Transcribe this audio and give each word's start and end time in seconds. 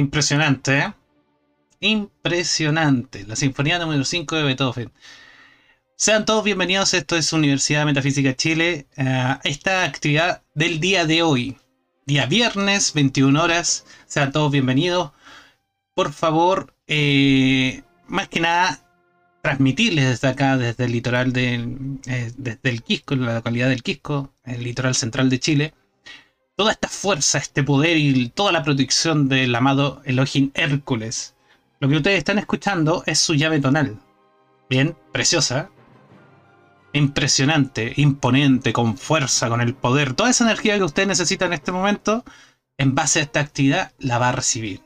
Impresionante, 0.00 0.78
¿eh? 0.78 0.92
Impresionante. 1.80 3.26
La 3.26 3.36
Sinfonía 3.36 3.78
número 3.78 4.02
5 4.02 4.34
de 4.34 4.42
Beethoven. 4.44 4.92
Sean 5.94 6.24
todos 6.24 6.42
bienvenidos, 6.42 6.94
esto 6.94 7.16
es 7.16 7.30
Universidad 7.34 7.84
Metafísica 7.84 8.34
Chile. 8.34 8.86
Eh, 8.96 9.36
esta 9.44 9.84
actividad 9.84 10.42
del 10.54 10.80
día 10.80 11.04
de 11.04 11.22
hoy, 11.22 11.58
día 12.06 12.24
viernes, 12.24 12.94
21 12.94 13.42
horas. 13.42 13.84
Sean 14.06 14.32
todos 14.32 14.50
bienvenidos. 14.50 15.12
Por 15.94 16.14
favor, 16.14 16.74
eh, 16.86 17.82
más 18.06 18.28
que 18.28 18.40
nada, 18.40 18.80
transmitirles 19.42 20.08
desde 20.08 20.28
acá, 20.28 20.56
desde 20.56 20.86
el 20.86 20.92
litoral 20.92 21.34
del, 21.34 21.98
eh, 22.06 22.32
desde 22.38 22.70
el 22.70 22.82
Quisco, 22.82 23.16
la 23.16 23.34
localidad 23.34 23.68
del 23.68 23.82
Quisco, 23.82 24.32
el 24.44 24.64
litoral 24.64 24.94
central 24.94 25.28
de 25.28 25.40
Chile 25.40 25.74
toda 26.60 26.72
esta 26.72 26.88
fuerza, 26.88 27.38
este 27.38 27.62
poder 27.62 27.96
y 27.96 28.28
toda 28.28 28.52
la 28.52 28.62
protección 28.62 29.30
del 29.30 29.54
amado 29.54 30.02
Elohim 30.04 30.50
Hércules. 30.52 31.34
Lo 31.78 31.88
que 31.88 31.96
ustedes 31.96 32.18
están 32.18 32.38
escuchando 32.38 33.02
es 33.06 33.18
su 33.18 33.32
llave 33.34 33.60
tonal. 33.60 33.98
Bien, 34.68 34.94
preciosa. 35.10 35.70
Impresionante, 36.92 37.94
imponente, 37.96 38.74
con 38.74 38.98
fuerza, 38.98 39.48
con 39.48 39.62
el 39.62 39.72
poder. 39.72 40.12
Toda 40.12 40.28
esa 40.28 40.44
energía 40.44 40.76
que 40.76 40.84
usted 40.84 41.06
necesita 41.06 41.46
en 41.46 41.54
este 41.54 41.72
momento, 41.72 42.26
en 42.76 42.94
base 42.94 43.20
a 43.20 43.22
esta 43.22 43.40
actividad, 43.40 43.92
la 43.98 44.18
va 44.18 44.28
a 44.28 44.32
recibir. 44.32 44.82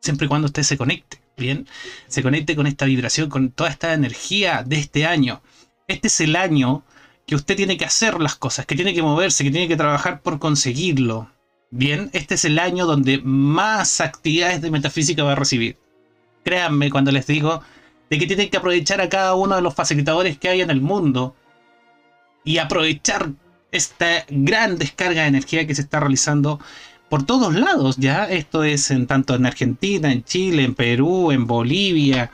Siempre 0.00 0.24
y 0.24 0.28
cuando 0.28 0.46
usted 0.46 0.64
se 0.64 0.76
conecte, 0.76 1.22
bien, 1.36 1.68
se 2.08 2.24
conecte 2.24 2.56
con 2.56 2.66
esta 2.66 2.86
vibración, 2.86 3.30
con 3.30 3.52
toda 3.52 3.70
esta 3.70 3.92
energía 3.92 4.64
de 4.64 4.80
este 4.80 5.06
año. 5.06 5.40
Este 5.86 6.08
es 6.08 6.20
el 6.20 6.34
año 6.34 6.82
que 7.26 7.34
usted 7.34 7.56
tiene 7.56 7.76
que 7.76 7.84
hacer 7.84 8.20
las 8.20 8.36
cosas, 8.36 8.66
que 8.66 8.74
tiene 8.74 8.94
que 8.94 9.02
moverse, 9.02 9.44
que 9.44 9.50
tiene 9.50 9.68
que 9.68 9.76
trabajar 9.76 10.20
por 10.20 10.38
conseguirlo. 10.38 11.30
Bien, 11.70 12.10
este 12.12 12.34
es 12.34 12.44
el 12.44 12.58
año 12.58 12.86
donde 12.86 13.20
más 13.22 14.00
actividades 14.00 14.60
de 14.60 14.70
metafísica 14.70 15.24
va 15.24 15.32
a 15.32 15.36
recibir. 15.36 15.78
Créanme 16.44 16.90
cuando 16.90 17.12
les 17.12 17.26
digo 17.26 17.62
de 18.10 18.18
que 18.18 18.26
tienen 18.26 18.50
que 18.50 18.58
aprovechar 18.58 19.00
a 19.00 19.08
cada 19.08 19.34
uno 19.34 19.56
de 19.56 19.62
los 19.62 19.74
facilitadores 19.74 20.36
que 20.36 20.48
hay 20.48 20.60
en 20.60 20.70
el 20.70 20.82
mundo 20.82 21.34
y 22.44 22.58
aprovechar 22.58 23.30
esta 23.70 24.26
gran 24.28 24.76
descarga 24.76 25.22
de 25.22 25.28
energía 25.28 25.66
que 25.66 25.74
se 25.74 25.82
está 25.82 26.00
realizando 26.00 26.60
por 27.08 27.24
todos 27.24 27.54
lados, 27.54 27.96
ya 27.98 28.24
esto 28.24 28.64
es 28.64 28.90
en 28.90 29.06
tanto 29.06 29.34
en 29.34 29.44
Argentina, 29.44 30.10
en 30.10 30.24
Chile, 30.24 30.64
en 30.64 30.74
Perú, 30.74 31.30
en 31.30 31.46
Bolivia, 31.46 32.30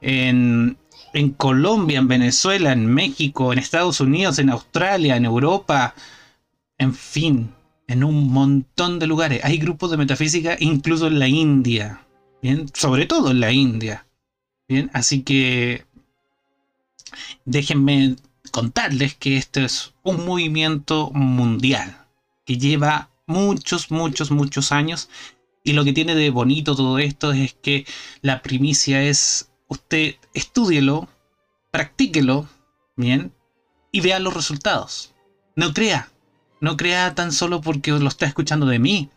en 0.00 0.76
en 1.18 1.30
Colombia, 1.30 1.98
en 1.98 2.06
Venezuela, 2.06 2.72
en 2.72 2.86
México, 2.86 3.52
en 3.52 3.58
Estados 3.58 4.00
Unidos, 4.00 4.38
en 4.38 4.50
Australia, 4.50 5.16
en 5.16 5.24
Europa, 5.24 5.96
en 6.78 6.94
fin, 6.94 7.50
en 7.88 8.04
un 8.04 8.32
montón 8.32 9.00
de 9.00 9.08
lugares. 9.08 9.40
Hay 9.42 9.58
grupos 9.58 9.90
de 9.90 9.96
metafísica 9.96 10.56
incluso 10.60 11.08
en 11.08 11.18
la 11.18 11.26
India, 11.26 12.06
¿bien? 12.40 12.70
Sobre 12.72 13.06
todo 13.06 13.32
en 13.32 13.40
la 13.40 13.50
India, 13.50 14.06
¿bien? 14.68 14.92
Así 14.94 15.22
que 15.22 15.84
déjenme 17.44 18.14
contarles 18.52 19.16
que 19.16 19.38
esto 19.38 19.58
es 19.58 19.94
un 20.04 20.24
movimiento 20.24 21.10
mundial 21.12 21.96
que 22.44 22.58
lleva 22.58 23.10
muchos, 23.26 23.90
muchos, 23.90 24.30
muchos 24.30 24.70
años. 24.70 25.10
Y 25.64 25.72
lo 25.72 25.84
que 25.84 25.92
tiene 25.92 26.14
de 26.14 26.30
bonito 26.30 26.76
todo 26.76 27.00
esto 27.00 27.32
es 27.32 27.54
que 27.54 27.86
la 28.22 28.40
primicia 28.40 29.02
es 29.02 29.47
usted 29.68 30.16
estúdielo, 30.34 31.08
practíquelo, 31.70 32.48
bien, 32.96 33.32
y 33.92 34.00
vea 34.00 34.18
los 34.18 34.34
resultados. 34.34 35.14
No 35.56 35.72
crea, 35.72 36.10
no 36.60 36.76
crea 36.76 37.14
tan 37.14 37.32
solo 37.32 37.60
porque 37.60 37.92
lo 37.92 38.08
está 38.08 38.26
escuchando 38.26 38.66
de 38.66 38.78
mí, 38.78 39.10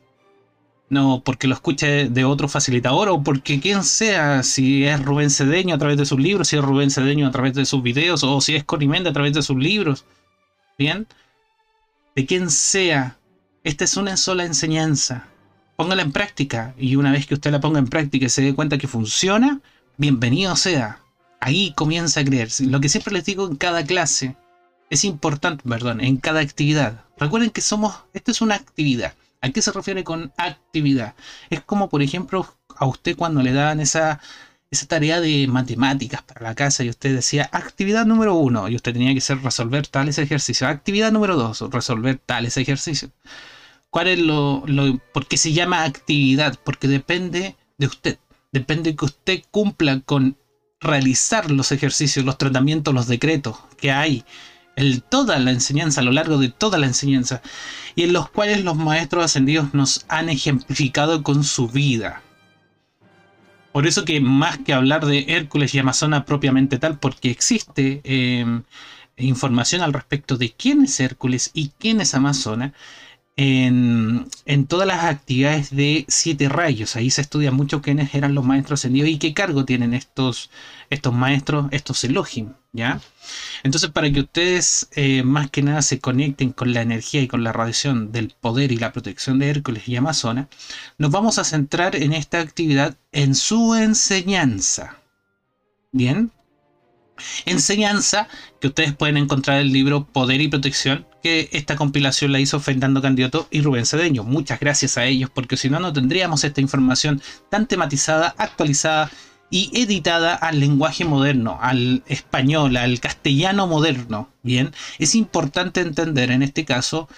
no 0.89 1.21
porque 1.23 1.47
lo 1.47 1.55
escuche 1.55 2.09
de 2.09 2.25
otro 2.25 2.47
facilitador 2.49 3.09
o 3.09 3.23
porque 3.23 3.59
quien 3.59 3.83
sea, 3.83 4.43
si 4.43 4.85
es 4.85 5.03
Rubén 5.03 5.29
Cedeño 5.29 5.73
a 5.73 5.77
través 5.77 5.97
de 5.97 6.05
sus 6.05 6.19
libros, 6.19 6.49
si 6.49 6.57
es 6.57 6.63
Rubén 6.63 6.91
Cedeño 6.91 7.27
a 7.27 7.31
través 7.31 7.53
de 7.53 7.65
sus 7.65 7.81
videos 7.81 8.23
o 8.23 8.41
si 8.41 8.55
es 8.55 8.63
Conimende 8.65 9.09
a 9.09 9.13
través 9.13 9.33
de 9.33 9.41
sus 9.41 9.57
libros. 9.57 10.05
Bien, 10.77 11.07
de 12.15 12.25
quien 12.25 12.49
sea, 12.49 13.17
esta 13.63 13.85
es 13.85 13.95
una 13.95 14.17
sola 14.17 14.43
enseñanza. 14.43 15.27
Póngala 15.77 16.01
en 16.01 16.11
práctica 16.11 16.75
y 16.77 16.95
una 16.97 17.11
vez 17.11 17.25
que 17.25 17.35
usted 17.35 17.51
la 17.51 17.61
ponga 17.61 17.79
en 17.79 17.87
práctica 17.87 18.25
y 18.25 18.29
se 18.29 18.41
dé 18.41 18.53
cuenta 18.53 18.77
que 18.77 18.87
funciona, 18.87 19.61
bienvenido 20.01 20.55
sea. 20.55 20.99
Ahí 21.39 21.73
comienza 21.73 22.21
a 22.21 22.25
creer. 22.25 22.49
Lo 22.61 22.81
que 22.81 22.89
siempre 22.89 23.13
les 23.13 23.23
digo 23.23 23.47
en 23.47 23.55
cada 23.55 23.85
clase 23.85 24.35
es 24.89 25.05
importante, 25.05 25.63
perdón, 25.69 26.01
en 26.01 26.17
cada 26.17 26.39
actividad. 26.39 27.05
Recuerden 27.19 27.51
que 27.51 27.61
somos, 27.61 27.93
esto 28.11 28.31
es 28.31 28.41
una 28.41 28.55
actividad. 28.55 29.13
¿A 29.41 29.49
qué 29.51 29.61
se 29.61 29.71
refiere 29.71 30.03
con 30.03 30.33
actividad? 30.37 31.13
Es 31.51 31.61
como, 31.61 31.87
por 31.87 32.01
ejemplo, 32.01 32.51
a 32.75 32.87
usted 32.87 33.15
cuando 33.15 33.43
le 33.43 33.53
daban 33.53 33.79
esa, 33.79 34.19
esa 34.71 34.87
tarea 34.87 35.21
de 35.21 35.45
matemáticas 35.47 36.23
para 36.23 36.41
la 36.41 36.55
casa 36.55 36.83
y 36.83 36.89
usted 36.89 37.13
decía 37.13 37.47
actividad 37.51 38.07
número 38.07 38.33
uno 38.33 38.69
y 38.69 38.75
usted 38.75 38.93
tenía 38.93 39.13
que 39.13 39.21
ser 39.21 39.43
resolver 39.43 39.85
tales 39.85 40.17
ejercicios. 40.17 40.67
Actividad 40.67 41.11
número 41.11 41.35
dos, 41.35 41.61
resolver 41.69 42.17
tales 42.17 42.57
ejercicios. 42.57 43.11
¿Cuál 43.91 44.07
es 44.07 44.17
lo, 44.17 44.63
lo, 44.65 44.97
por 45.13 45.27
qué 45.27 45.37
se 45.37 45.53
llama 45.53 45.83
actividad? 45.83 46.57
Porque 46.63 46.87
depende 46.87 47.55
de 47.77 47.85
usted 47.85 48.17
depende 48.51 48.95
que 48.95 49.05
usted 49.05 49.43
cumpla 49.51 49.99
con 50.01 50.37
realizar 50.79 51.51
los 51.51 51.71
ejercicios, 51.71 52.25
los 52.25 52.37
tratamientos, 52.37 52.93
los 52.93 53.07
decretos 53.07 53.57
que 53.77 53.91
hay 53.91 54.25
en 54.75 55.01
toda 55.01 55.37
la 55.39 55.51
enseñanza, 55.51 56.01
a 56.01 56.03
lo 56.03 56.11
largo 56.11 56.37
de 56.37 56.49
toda 56.49 56.77
la 56.77 56.87
enseñanza, 56.87 57.41
y 57.95 58.03
en 58.03 58.13
los 58.13 58.29
cuales 58.29 58.63
los 58.63 58.75
maestros 58.75 59.25
ascendidos 59.25 59.73
nos 59.73 60.05
han 60.07 60.29
ejemplificado 60.29 61.23
con 61.23 61.43
su 61.43 61.67
vida. 61.67 62.21
Por 63.71 63.87
eso 63.87 64.05
que 64.05 64.19
más 64.19 64.57
que 64.59 64.73
hablar 64.73 65.05
de 65.05 65.25
Hércules 65.29 65.73
y 65.73 65.79
Amazona 65.79 66.25
propiamente 66.25 66.77
tal, 66.77 66.99
porque 66.99 67.31
existe 67.31 68.01
eh, 68.03 68.61
información 69.17 69.81
al 69.81 69.93
respecto 69.93 70.37
de 70.37 70.51
quién 70.51 70.83
es 70.83 70.99
Hércules 70.99 71.51
y 71.53 71.71
quién 71.77 72.01
es 72.01 72.13
Amazona, 72.13 72.73
en, 73.35 74.27
todas 74.67 74.87
las 74.87 75.03
actividades 75.03 75.75
de 75.75 76.05
siete 76.07 76.49
rayos. 76.49 76.95
Ahí 76.95 77.09
se 77.09 77.21
estudia 77.21 77.51
mucho 77.51 77.81
quiénes 77.81 78.13
eran 78.13 78.35
los 78.35 78.45
maestros 78.45 78.81
ascendidos 78.81 79.09
y 79.09 79.17
qué 79.17 79.33
cargo 79.33 79.65
tienen 79.65 79.93
estos, 79.93 80.49
estos 80.89 81.13
maestros, 81.13 81.67
estos 81.71 82.03
Elohim. 82.03 82.53
¿ya? 82.73 83.01
Entonces, 83.63 83.89
para 83.89 84.11
que 84.11 84.21
ustedes 84.21 84.89
eh, 84.95 85.23
más 85.23 85.49
que 85.49 85.61
nada 85.61 85.81
se 85.81 85.99
conecten 85.99 86.51
con 86.51 86.73
la 86.73 86.81
energía 86.81 87.21
y 87.21 87.27
con 87.27 87.43
la 87.43 87.53
radiación 87.53 88.11
del 88.11 88.33
poder 88.39 88.71
y 88.71 88.77
la 88.77 88.93
protección 88.93 89.39
de 89.39 89.49
Hércules 89.49 89.87
y 89.87 89.95
Amazona, 89.95 90.47
nos 90.97 91.11
vamos 91.11 91.37
a 91.37 91.43
centrar 91.43 91.95
en 91.95 92.13
esta 92.13 92.39
actividad 92.39 92.97
en 93.11 93.35
su 93.35 93.75
enseñanza. 93.75 94.97
Bien, 95.91 96.31
enseñanza 97.45 98.27
que 98.59 98.67
ustedes 98.67 98.93
pueden 98.93 99.17
encontrar 99.17 99.59
en 99.59 99.67
el 99.67 99.73
libro 99.73 100.05
Poder 100.05 100.39
y 100.41 100.47
Protección, 100.47 101.05
que 101.21 101.49
esta 101.51 101.75
compilación 101.75 102.31
la 102.31 102.39
hizo 102.39 102.59
Fernando 102.59 103.01
Candioto 103.01 103.47
y 103.51 103.61
Rubén 103.61 103.85
Cedeño. 103.85 104.23
Muchas 104.23 104.59
gracias 104.59 104.97
a 104.97 105.05
ellos, 105.05 105.29
porque 105.29 105.57
si 105.57 105.69
no, 105.69 105.79
no 105.79 105.93
tendríamos 105.93 106.43
esta 106.43 106.61
información 106.61 107.21
tan 107.49 107.67
tematizada, 107.67 108.33
actualizada 108.37 109.11
y 109.49 109.69
editada 109.73 110.33
al 110.33 110.59
lenguaje 110.59 111.05
moderno, 111.05 111.59
al 111.61 112.03
español, 112.07 112.77
al 112.77 112.99
castellano 112.99 113.67
moderno. 113.67 114.29
Bien, 114.43 114.71
es 114.97 115.13
importante 115.13 115.81
entender 115.81 116.31
en 116.31 116.41
este 116.41 116.65
caso 116.65 117.09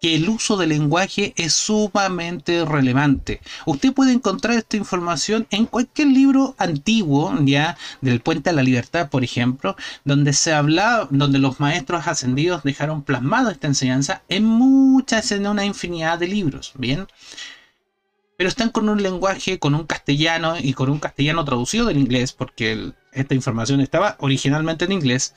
que 0.00 0.14
el 0.14 0.28
uso 0.28 0.56
del 0.56 0.70
lenguaje 0.70 1.32
es 1.36 1.54
sumamente 1.54 2.64
relevante. 2.64 3.40
Usted 3.64 3.92
puede 3.92 4.12
encontrar 4.12 4.56
esta 4.56 4.76
información 4.76 5.46
en 5.50 5.66
cualquier 5.66 6.08
libro 6.08 6.54
antiguo, 6.58 7.34
ya 7.44 7.76
del 8.00 8.20
Puente 8.20 8.50
a 8.50 8.52
la 8.52 8.62
Libertad, 8.62 9.08
por 9.08 9.24
ejemplo, 9.24 9.76
donde 10.04 10.32
se 10.32 10.52
habla, 10.52 11.08
donde 11.10 11.38
los 11.38 11.60
maestros 11.60 12.06
ascendidos 12.06 12.62
dejaron 12.62 13.02
plasmado 13.02 13.50
esta 13.50 13.66
enseñanza 13.66 14.22
en 14.28 14.44
muchas, 14.44 15.32
en 15.32 15.46
una 15.46 15.64
infinidad 15.64 16.18
de 16.18 16.28
libros, 16.28 16.72
¿bien? 16.76 17.06
Pero 18.36 18.48
están 18.48 18.68
con 18.68 18.90
un 18.90 19.02
lenguaje, 19.02 19.58
con 19.58 19.74
un 19.74 19.86
castellano 19.86 20.56
y 20.60 20.74
con 20.74 20.90
un 20.90 20.98
castellano 20.98 21.44
traducido 21.46 21.86
del 21.86 21.96
inglés, 21.96 22.32
porque 22.32 22.92
esta 23.12 23.34
información 23.34 23.80
estaba 23.80 24.16
originalmente 24.20 24.84
en 24.84 24.92
inglés 24.92 25.34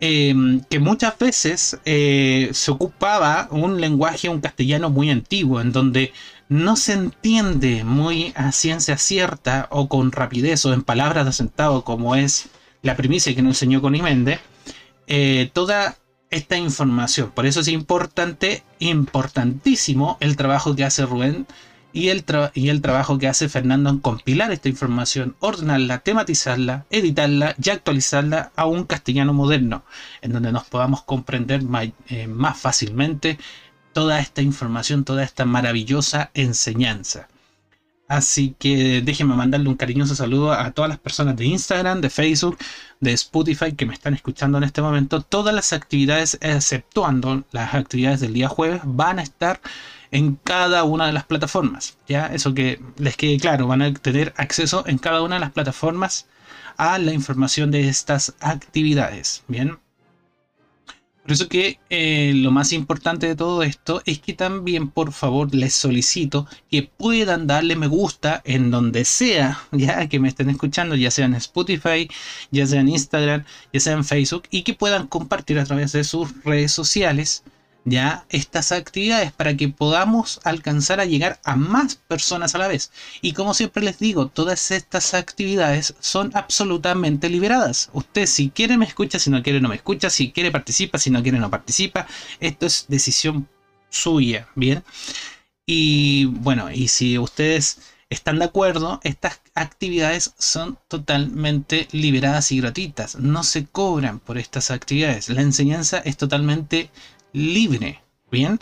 Em, 0.00 0.60
que 0.68 0.80
muchas 0.80 1.16
veces 1.16 1.78
eh, 1.84 2.50
se 2.52 2.72
ocupaba 2.72 3.46
un 3.52 3.80
lenguaje, 3.80 4.28
un 4.28 4.40
castellano 4.40 4.90
muy 4.90 5.10
antiguo, 5.10 5.60
en 5.60 5.70
donde 5.70 6.12
no 6.48 6.74
se 6.74 6.94
entiende 6.94 7.84
muy 7.84 8.32
a 8.34 8.50
ciencia 8.50 8.98
cierta 8.98 9.68
o 9.70 9.88
con 9.88 10.10
rapidez 10.10 10.66
o 10.66 10.72
en 10.72 10.82
palabras 10.82 11.24
de 11.24 11.30
asentado 11.30 11.84
como 11.84 12.16
es 12.16 12.48
la 12.82 12.96
primicia 12.96 13.34
que 13.34 13.42
nos 13.42 13.50
enseñó 13.56 13.80
Conimende, 13.80 14.40
eh, 15.06 15.50
toda 15.52 15.96
esta 16.30 16.56
información. 16.56 17.30
Por 17.30 17.46
eso 17.46 17.60
es 17.60 17.68
importante, 17.68 18.64
importantísimo 18.80 20.16
el 20.20 20.36
trabajo 20.36 20.74
que 20.74 20.84
hace 20.84 21.06
Rubén 21.06 21.46
y 21.92 22.08
el, 22.08 22.24
trabajo 22.24 23.18
que 23.18 23.28
hace 23.28 23.48
Fernando 23.48 23.90
en 23.90 23.98
compilar 23.98 24.50
esta 24.52 24.68
información, 24.68 25.36
ordenarla, 25.40 25.98
tematizarla, 25.98 26.86
editarla 26.90 27.54
y 27.62 27.70
actualizarla 27.70 28.52
a 28.56 28.66
un 28.66 28.84
castellano 28.84 29.32
moderno, 29.34 29.84
en 30.22 30.32
donde 30.32 30.52
nos 30.52 30.64
podamos 30.64 31.02
comprender 31.02 31.62
eh, 32.08 32.26
más 32.26 32.58
fácilmente 32.58 33.38
toda 33.92 34.20
esta 34.20 34.42
información, 34.42 35.04
toda 35.04 35.22
esta 35.22 35.44
maravillosa 35.44 36.30
enseñanza. 36.34 37.28
Así 38.08 38.54
que 38.58 39.00
déjenme 39.00 39.34
mandarle 39.34 39.70
un 39.70 39.76
cariñoso 39.76 40.14
saludo 40.14 40.52
a 40.52 40.70
todas 40.72 40.90
las 40.90 40.98
personas 40.98 41.34
de 41.36 41.46
Instagram, 41.46 42.02
de 42.02 42.10
Facebook, 42.10 42.58
de 43.00 43.12
Spotify 43.14 43.72
que 43.72 43.86
me 43.86 43.94
están 43.94 44.12
escuchando 44.12 44.58
en 44.58 44.64
este 44.64 44.82
momento. 44.82 45.22
Todas 45.22 45.54
las 45.54 45.72
actividades, 45.72 46.36
exceptuando 46.42 47.44
las 47.52 47.72
actividades 47.72 48.20
del 48.20 48.34
día 48.34 48.48
jueves, 48.48 48.82
van 48.84 49.18
a 49.18 49.22
estar 49.22 49.62
en 50.12 50.36
cada 50.36 50.84
una 50.84 51.06
de 51.06 51.12
las 51.12 51.24
plataformas. 51.24 51.98
Ya, 52.06 52.26
eso 52.26 52.54
que 52.54 52.80
les 52.98 53.16
quede 53.16 53.38
claro, 53.38 53.66
van 53.66 53.82
a 53.82 53.92
tener 53.92 54.32
acceso 54.36 54.84
en 54.86 54.98
cada 54.98 55.22
una 55.22 55.36
de 55.36 55.40
las 55.40 55.52
plataformas 55.52 56.28
a 56.76 56.98
la 56.98 57.12
información 57.12 57.70
de 57.70 57.88
estas 57.88 58.34
actividades. 58.40 59.42
Bien. 59.48 59.78
Por 61.22 61.32
eso 61.32 61.48
que 61.48 61.78
eh, 61.88 62.32
lo 62.34 62.50
más 62.50 62.72
importante 62.72 63.28
de 63.28 63.36
todo 63.36 63.62
esto 63.62 64.02
es 64.06 64.18
que 64.18 64.32
también 64.32 64.90
por 64.90 65.12
favor 65.12 65.54
les 65.54 65.72
solicito 65.72 66.48
que 66.68 66.82
puedan 66.82 67.46
darle 67.46 67.76
me 67.76 67.86
gusta 67.86 68.42
en 68.44 68.72
donde 68.72 69.04
sea, 69.04 69.60
ya 69.70 70.08
que 70.08 70.18
me 70.18 70.28
estén 70.28 70.50
escuchando, 70.50 70.96
ya 70.96 71.12
sea 71.12 71.26
en 71.26 71.34
Spotify, 71.34 72.10
ya 72.50 72.66
sea 72.66 72.80
en 72.80 72.88
Instagram, 72.88 73.44
ya 73.72 73.80
sea 73.80 73.92
en 73.92 74.04
Facebook, 74.04 74.44
y 74.50 74.62
que 74.62 74.74
puedan 74.74 75.06
compartir 75.06 75.60
a 75.60 75.64
través 75.64 75.92
de 75.92 76.02
sus 76.02 76.28
redes 76.42 76.72
sociales 76.72 77.44
ya 77.84 78.24
estas 78.28 78.72
actividades 78.72 79.32
para 79.32 79.56
que 79.56 79.68
podamos 79.68 80.40
alcanzar 80.44 81.00
a 81.00 81.04
llegar 81.04 81.40
a 81.44 81.56
más 81.56 81.96
personas 81.96 82.54
a 82.54 82.58
la 82.58 82.68
vez. 82.68 82.92
Y 83.20 83.32
como 83.32 83.54
siempre 83.54 83.82
les 83.82 83.98
digo, 83.98 84.28
todas 84.28 84.70
estas 84.70 85.14
actividades 85.14 85.94
son 86.00 86.30
absolutamente 86.34 87.28
liberadas. 87.28 87.90
Usted 87.92 88.26
si 88.26 88.50
quiere 88.50 88.76
me 88.76 88.86
escucha, 88.86 89.18
si 89.18 89.30
no 89.30 89.42
quiere 89.42 89.60
no 89.60 89.68
me 89.68 89.76
escucha, 89.76 90.10
si 90.10 90.32
quiere 90.32 90.50
participa, 90.50 90.98
si 90.98 91.10
no 91.10 91.22
quiere 91.22 91.38
no 91.38 91.50
participa. 91.50 92.06
Esto 92.40 92.66
es 92.66 92.86
decisión 92.88 93.48
suya, 93.90 94.48
¿bien? 94.54 94.82
Y 95.66 96.26
bueno, 96.26 96.70
y 96.70 96.88
si 96.88 97.18
ustedes 97.18 97.78
están 98.12 98.38
de 98.38 98.44
acuerdo, 98.44 99.00
estas 99.04 99.40
actividades 99.54 100.34
son 100.38 100.78
totalmente 100.88 101.88
liberadas 101.92 102.52
y 102.52 102.60
gratuitas. 102.60 103.16
No 103.16 103.42
se 103.42 103.66
cobran 103.66 104.20
por 104.20 104.38
estas 104.38 104.70
actividades. 104.70 105.28
La 105.30 105.40
enseñanza 105.40 105.98
es 105.98 106.16
totalmente 106.16 106.90
libre. 107.32 108.00
Bien. 108.30 108.60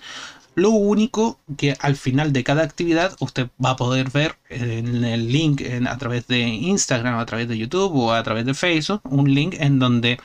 Lo 0.56 0.70
único 0.70 1.38
que 1.56 1.76
al 1.80 1.96
final 1.96 2.32
de 2.32 2.44
cada 2.44 2.62
actividad 2.62 3.16
usted 3.20 3.48
va 3.64 3.70
a 3.70 3.76
poder 3.76 4.10
ver 4.10 4.36
en 4.48 5.04
el 5.04 5.32
link 5.32 5.62
a 5.86 5.96
través 5.96 6.26
de 6.26 6.40
Instagram, 6.40 7.18
a 7.18 7.26
través 7.26 7.48
de 7.48 7.56
YouTube 7.56 7.94
o 7.94 8.12
a 8.12 8.22
través 8.22 8.44
de 8.44 8.54
Facebook, 8.54 9.00
un 9.04 9.32
link 9.32 9.54
en 9.58 9.78
donde 9.78 10.18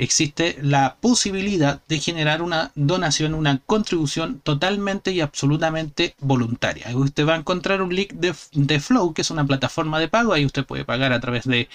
existe 0.00 0.58
la 0.62 0.96
posibilidad 1.00 1.82
de 1.86 1.98
generar 1.98 2.40
una 2.40 2.72
donación, 2.74 3.34
una 3.34 3.58
contribución 3.58 4.40
totalmente 4.40 5.12
y 5.12 5.20
absolutamente 5.20 6.14
voluntaria. 6.20 6.86
Usted 6.96 7.26
va 7.26 7.34
a 7.34 7.38
encontrar 7.38 7.82
un 7.82 7.94
link 7.94 8.12
de, 8.12 8.34
de 8.52 8.80
Flow, 8.80 9.12
que 9.12 9.22
es 9.22 9.30
una 9.30 9.46
plataforma 9.46 9.98
de 9.98 10.08
pago, 10.08 10.32
ahí 10.32 10.46
usted 10.46 10.64
puede 10.64 10.86
pagar 10.86 11.12
a 11.12 11.20
través 11.20 11.44
de 11.46 11.68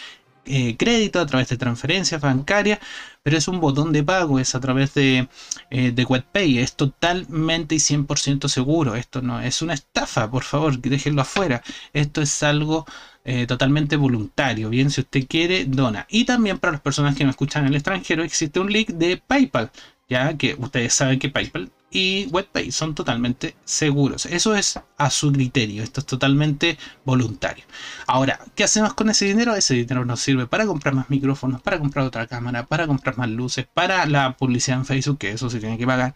eh, 0.45 0.75
crédito, 0.77 1.19
a 1.19 1.25
través 1.25 1.49
de 1.49 1.57
transferencias 1.57 2.21
bancarias, 2.21 2.79
pero 3.23 3.37
es 3.37 3.47
un 3.47 3.59
botón 3.59 3.91
de 3.91 4.03
pago, 4.03 4.39
es 4.39 4.55
a 4.55 4.59
través 4.59 4.93
de, 4.93 5.27
eh, 5.69 5.91
de 5.91 6.05
WebPay, 6.05 6.59
es 6.59 6.75
totalmente 6.75 7.75
y 7.75 7.79
100% 7.79 8.47
seguro. 8.47 8.95
Esto 8.95 9.21
no 9.21 9.41
es 9.41 9.61
una 9.61 9.73
estafa, 9.73 10.29
por 10.29 10.43
favor, 10.43 10.79
déjenlo 10.79 11.21
afuera. 11.21 11.63
Esto 11.93 12.21
es 12.21 12.43
algo 12.43 12.85
eh, 13.23 13.47
totalmente 13.47 13.95
voluntario. 13.95 14.69
Bien, 14.69 14.91
si 14.91 15.01
usted 15.01 15.27
quiere, 15.27 15.65
dona. 15.65 16.05
Y 16.09 16.25
también 16.25 16.59
para 16.59 16.73
las 16.73 16.81
personas 16.81 17.15
que 17.15 17.23
me 17.23 17.31
escuchan 17.31 17.63
en 17.63 17.69
el 17.69 17.75
extranjero, 17.75 18.23
existe 18.23 18.59
un 18.59 18.71
link 18.71 18.89
de 18.89 19.17
PayPal, 19.17 19.71
ya 20.07 20.37
que 20.37 20.55
ustedes 20.59 20.93
saben 20.93 21.19
que 21.19 21.29
PayPal 21.29 21.71
y 21.91 22.27
WebPay 22.27 22.71
son 22.71 22.93
totalmente 22.93 23.55
seguros. 23.63 24.25
Eso 24.25 24.55
es 24.55 24.79
a 24.97 25.09
su 25.09 25.31
criterio, 25.31 25.83
esto 25.83 26.01
es 26.01 26.05
totalmente 26.05 26.77
voluntario. 27.05 27.65
Ahora, 28.07 28.39
¿qué 28.55 28.63
hacemos 28.63 28.93
con 28.93 29.09
ese 29.09 29.25
dinero? 29.25 29.55
Ese 29.55 29.75
dinero 29.75 30.03
nos 30.05 30.19
sirve 30.19 30.47
para 30.47 30.65
comprar 30.65 30.93
más 30.93 31.09
micrófonos, 31.09 31.61
para 31.61 31.79
comprar 31.79 32.05
otra 32.05 32.27
cámara, 32.27 32.65
para 32.65 32.87
comprar 32.87 33.17
más 33.17 33.29
luces, 33.29 33.67
para 33.73 34.05
la 34.05 34.35
publicidad 34.35 34.79
en 34.79 34.85
Facebook, 34.85 35.19
que 35.19 35.31
eso 35.31 35.49
se 35.49 35.59
tiene 35.59 35.77
que 35.77 35.87
pagar. 35.87 36.15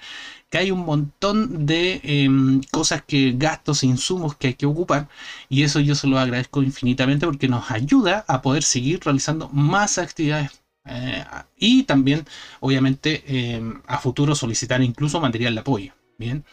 Que 0.50 0.58
hay 0.58 0.72
un 0.72 0.86
montón 0.86 1.66
de 1.66 2.02
em, 2.04 2.62
cosas 2.72 3.04
que, 3.04 3.34
gastos, 3.38 3.84
insumos 3.84 4.36
que 4.36 4.48
hay 4.48 4.54
que 4.56 4.66
ocupar. 4.66 5.08
Y 5.48 5.64
eso 5.64 5.80
yo 5.80 5.96
se 5.96 6.08
lo 6.08 6.20
agradezco 6.20 6.62
infinitamente 6.64 7.26
porque 7.26 7.48
nos 7.48 7.72
ayuda 7.72 8.26
a 8.28 8.42
poder 8.42 8.64
seguir 8.64 9.00
realizando 9.04 9.50
más 9.50 9.98
actividades 9.98 10.60
eh, 10.90 11.24
y 11.58 11.84
también, 11.84 12.26
obviamente, 12.60 13.24
eh, 13.28 13.62
a 13.88 14.00
futuro 14.00 14.36
solicitar 14.36 14.82
incluso 14.82 15.20
material 15.20 15.56
de 15.56 15.62
apoyo. 15.62 15.94
Bien. 16.18 16.44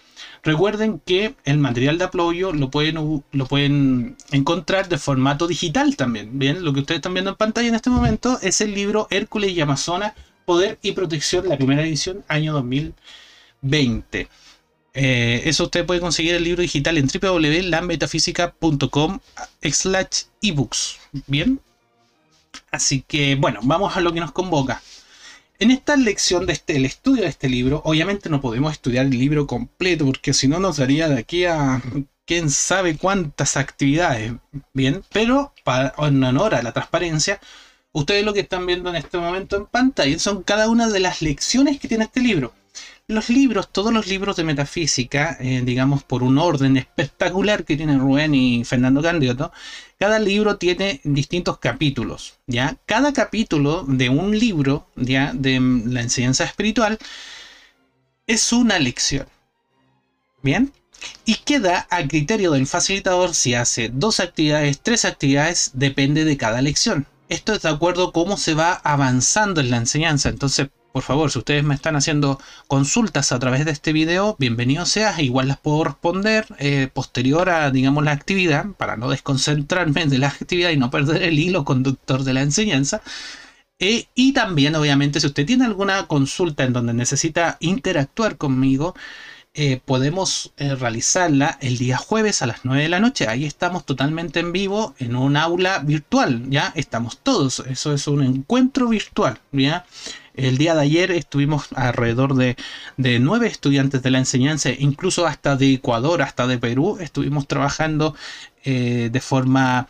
Recuerden 0.45 1.01
que 1.05 1.35
el 1.45 1.59
material 1.59 1.99
de 1.99 2.05
apoyo 2.05 2.53
lo 2.53 2.71
pueden, 2.71 3.25
lo 3.33 3.47
pueden 3.47 4.17
encontrar 4.31 4.89
de 4.89 4.97
formato 4.97 5.49
digital 5.49 5.97
también. 5.97 6.39
Bien, 6.39 6.65
lo 6.65 6.73
que 6.73 6.81
ustedes 6.81 6.99
están 6.99 7.15
viendo 7.15 7.33
en 7.33 7.37
pantalla 7.37 7.69
en 7.69 7.75
este 7.75 7.91
momento 7.91 8.39
es 8.43 8.61
el 8.61 8.73
libro 8.73 9.09
Hércules 9.11 9.51
y 9.51 9.61
Amazona, 9.61 10.15
Poder 10.45 10.79
y 10.83 10.93
Protección, 10.93 11.49
la 11.49 11.57
primera 11.57 11.83
edición, 11.83 12.25
año 12.29 12.53
2020. 12.53 14.29
Eh, 14.95 15.43
eso 15.45 15.65
usted 15.65 15.85
puede 15.85 16.01
conseguir 16.01 16.37
el 16.37 16.45
libro 16.45 16.63
digital 16.63 16.97
en 16.97 17.09
www.lametafísica.com 17.09 19.19
slash 19.63 20.23
ebooks. 20.43 20.99
Bien, 21.27 21.61
Así 22.71 23.03
que 23.07 23.35
bueno, 23.35 23.61
vamos 23.63 23.97
a 23.97 24.01
lo 24.01 24.13
que 24.13 24.21
nos 24.21 24.33
convoca. 24.33 24.83
En 25.59 25.71
esta 25.71 25.97
lección 25.97 26.45
de 26.45 26.53
este, 26.53 26.77
el 26.77 26.85
estudio 26.85 27.23
de 27.23 27.29
este 27.29 27.49
libro, 27.49 27.81
obviamente 27.85 28.29
no 28.29 28.43
podemos 28.43 28.73
estudiar 28.73 29.07
el 29.07 29.19
libro 29.19 29.47
completo 29.47 30.05
porque 30.05 30.35
si 30.35 30.49
no 30.49 30.59
nos 30.61 30.77
daría 30.77 31.09
de 31.09 31.19
aquí 31.19 31.47
a 31.47 31.83
quién 32.27 32.51
sabe 32.51 32.99
cuántas 32.99 33.57
actividades, 33.57 34.33
bien, 34.75 35.03
pero 35.13 35.55
para, 35.65 35.95
en 35.99 36.23
honor 36.23 36.55
a 36.55 36.63
la 36.63 36.73
transparencia, 36.73 37.41
ustedes 37.93 38.25
lo 38.25 38.35
que 38.35 38.41
están 38.41 38.67
viendo 38.67 38.91
en 38.91 38.97
este 38.97 39.17
momento 39.17 39.57
en 39.57 39.67
pantalla 39.67 40.19
son 40.19 40.43
cada 40.43 40.69
una 40.69 40.89
de 40.89 41.01
las 41.01 41.23
lecciones 41.23 41.81
que 41.81 41.89
tiene 41.89 42.05
este 42.05 42.21
libro. 42.21 42.53
Los 43.09 43.29
libros, 43.29 43.71
todos 43.71 43.93
los 43.93 44.07
libros 44.07 44.37
de 44.37 44.45
metafísica, 44.45 45.37
eh, 45.41 45.63
digamos 45.65 46.03
por 46.03 46.23
un 46.23 46.39
orden 46.39 46.77
espectacular 46.77 47.65
que 47.65 47.77
tienen 47.77 48.01
Rubén 48.01 48.35
y 48.35 48.65
Fernando 48.65 49.01
Candioto, 49.03 49.53
cada 49.99 50.19
libro 50.19 50.57
tiene 50.57 51.01
distintos 51.05 51.59
capítulos, 51.59 52.35
¿ya? 52.47 52.77
Cada 52.87 53.13
capítulo 53.13 53.85
de 53.87 54.09
un 54.09 54.37
libro, 54.39 54.89
¿ya? 54.97 55.33
De 55.35 55.61
la 55.61 56.03
enseñanza 56.03 56.45
espiritual 56.45 56.99
es 58.27 58.53
una 58.53 58.79
lección. 58.79 59.27
¿Bien? 60.43 60.73
Y 61.25 61.37
queda 61.37 61.87
a 61.91 62.07
criterio 62.07 62.53
del 62.53 62.67
facilitador 62.67 63.35
si 63.35 63.55
hace 63.55 63.91
dos 63.93 64.21
actividades, 64.21 64.81
tres 64.81 65.05
actividades, 65.05 65.73
depende 65.75 66.25
de 66.25 66.37
cada 66.37 66.63
lección. 66.63 67.07
Esto 67.29 67.55
es 67.55 67.63
de 67.63 67.69
acuerdo 67.69 68.09
a 68.09 68.13
cómo 68.13 68.37
se 68.37 68.55
va 68.55 68.73
avanzando 68.73 69.61
en 69.61 69.71
la 69.71 69.79
enseñanza. 69.79 70.29
Entonces, 70.29 70.69
por 70.97 71.03
favor, 71.03 71.31
si 71.31 71.41
ustedes 71.41 71.63
me 71.63 71.75
están 71.75 71.95
haciendo 71.95 72.41
consultas 72.69 73.31
a 73.31 73.39
través 73.39 73.67
de 73.67 73.71
este 73.71 73.93
video, 73.93 74.35
bienvenido 74.39 74.87
sea. 74.87 75.21
Igual 75.21 75.47
las 75.47 75.59
puedo 75.59 75.85
responder 75.85 76.47
eh, 76.59 76.89
posterior 76.91 77.51
a, 77.51 77.71
digamos, 77.71 78.03
la 78.03 78.13
actividad, 78.13 78.65
para 78.79 78.97
no 78.97 79.11
desconcentrarme 79.11 80.07
de 80.07 80.17
la 80.17 80.29
actividad 80.29 80.71
y 80.71 80.79
no 80.79 80.91
perder 80.91 81.23
el 81.23 81.39
hilo 81.39 81.67
conductor 81.67 82.25
de 82.25 82.33
la 82.33 82.41
enseñanza. 82.41 83.03
Eh, 83.79 84.07
y 84.15 84.33
también, 84.33 84.75
obviamente, 84.75 85.21
si 85.21 85.27
usted 85.27 85.45
tiene 85.45 85.67
alguna 85.67 86.07
consulta 86.07 86.65
en 86.65 86.73
donde 86.73 86.95
necesita 86.95 87.59
interactuar 87.61 88.39
conmigo, 88.39 88.95
eh, 89.53 89.81
podemos 89.85 90.55
realizarla 90.57 91.59
el 91.61 91.77
día 91.77 91.99
jueves 91.99 92.41
a 92.41 92.47
las 92.47 92.65
9 92.65 92.85
de 92.85 92.89
la 92.89 93.01
noche. 93.01 93.29
Ahí 93.29 93.45
estamos 93.45 93.85
totalmente 93.85 94.41
en 94.41 94.53
vivo 94.53 94.95
en 94.99 95.15
un 95.15 95.37
aula 95.37 95.79
virtual, 95.81 96.45
¿ya? 96.49 96.73
Estamos 96.75 97.19
todos, 97.19 97.61
eso 97.61 97.93
es 97.93 98.07
un 98.07 98.23
encuentro 98.23 98.89
virtual, 98.89 99.41
¿ya? 99.53 99.85
El 100.37 100.59
día 100.59 100.75
de 100.75 100.83
ayer 100.83 101.11
estuvimos 101.11 101.69
alrededor 101.75 102.35
de, 102.35 102.57
nueve 102.97 103.47
estudiantes 103.49 104.03
de 104.03 104.11
la 104.11 104.19
enseñanza, 104.19 104.71
incluso 104.71 105.27
hasta 105.27 105.57
de 105.57 105.73
Ecuador, 105.75 106.23
hasta 106.23 106.47
de 106.47 106.59
Perú, 106.59 106.99
estuvimos 107.01 107.49
trabajando 107.49 108.15
eh, 108.65 109.09
de 109.11 109.21
forma 109.21 109.89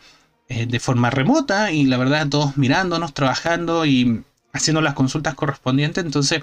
de 0.49 0.79
forma 0.79 1.11
remota 1.11 1.73
y 1.73 1.87
la 1.87 1.97
verdad 1.97 2.29
todos 2.29 2.57
mirándonos, 2.57 3.12
trabajando 3.15 3.85
y 3.85 4.23
haciendo 4.53 4.81
las 4.81 4.95
consultas 4.95 5.35
correspondientes. 5.35 6.05
Entonces 6.05 6.43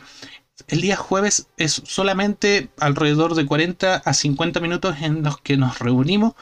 el 0.67 0.81
día 0.81 0.95
jueves 0.95 1.47
es 1.57 1.81
solamente 1.85 2.69
alrededor 2.79 3.33
de 3.35 3.45
40 3.45 3.95
a 3.95 4.13
50 4.13 4.59
minutos 4.59 4.97
en 5.01 5.23
los 5.23 5.39
que 5.39 5.57
nos 5.57 5.79
reunimos 5.79 6.33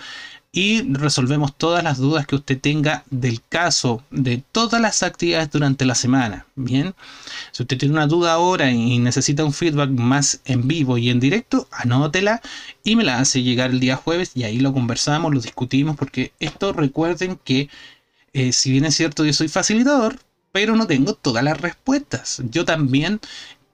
y 0.53 0.81
resolvemos 0.93 1.55
todas 1.57 1.83
las 1.83 1.97
dudas 1.97 2.27
que 2.27 2.35
usted 2.35 2.59
tenga 2.59 3.05
del 3.09 3.41
caso, 3.47 4.03
de 4.11 4.43
todas 4.51 4.81
las 4.81 5.01
actividades 5.01 5.49
durante 5.49 5.85
la 5.85 5.95
semana. 5.95 6.45
Bien, 6.55 6.93
si 7.51 7.63
usted 7.63 7.77
tiene 7.77 7.93
una 7.93 8.07
duda 8.07 8.33
ahora 8.33 8.69
y 8.69 8.99
necesita 8.99 9.45
un 9.45 9.53
feedback 9.53 9.89
más 9.91 10.41
en 10.45 10.67
vivo 10.67 10.97
y 10.97 11.09
en 11.09 11.21
directo, 11.21 11.67
anótela 11.71 12.41
y 12.83 12.97
me 12.97 13.05
la 13.05 13.19
hace 13.19 13.43
llegar 13.43 13.71
el 13.71 13.79
día 13.79 13.95
jueves 13.95 14.31
y 14.35 14.43
ahí 14.43 14.59
lo 14.59 14.73
conversamos, 14.73 15.33
lo 15.33 15.39
discutimos, 15.39 15.95
porque 15.95 16.33
esto 16.39 16.73
recuerden 16.73 17.39
que 17.43 17.69
eh, 18.33 18.51
si 18.51 18.71
bien 18.71 18.85
es 18.85 18.95
cierto 18.95 19.25
yo 19.25 19.33
soy 19.33 19.47
facilitador, 19.47 20.19
pero 20.51 20.75
no 20.75 20.85
tengo 20.85 21.13
todas 21.13 21.43
las 21.43 21.61
respuestas. 21.61 22.41
Yo 22.49 22.65
también 22.65 23.21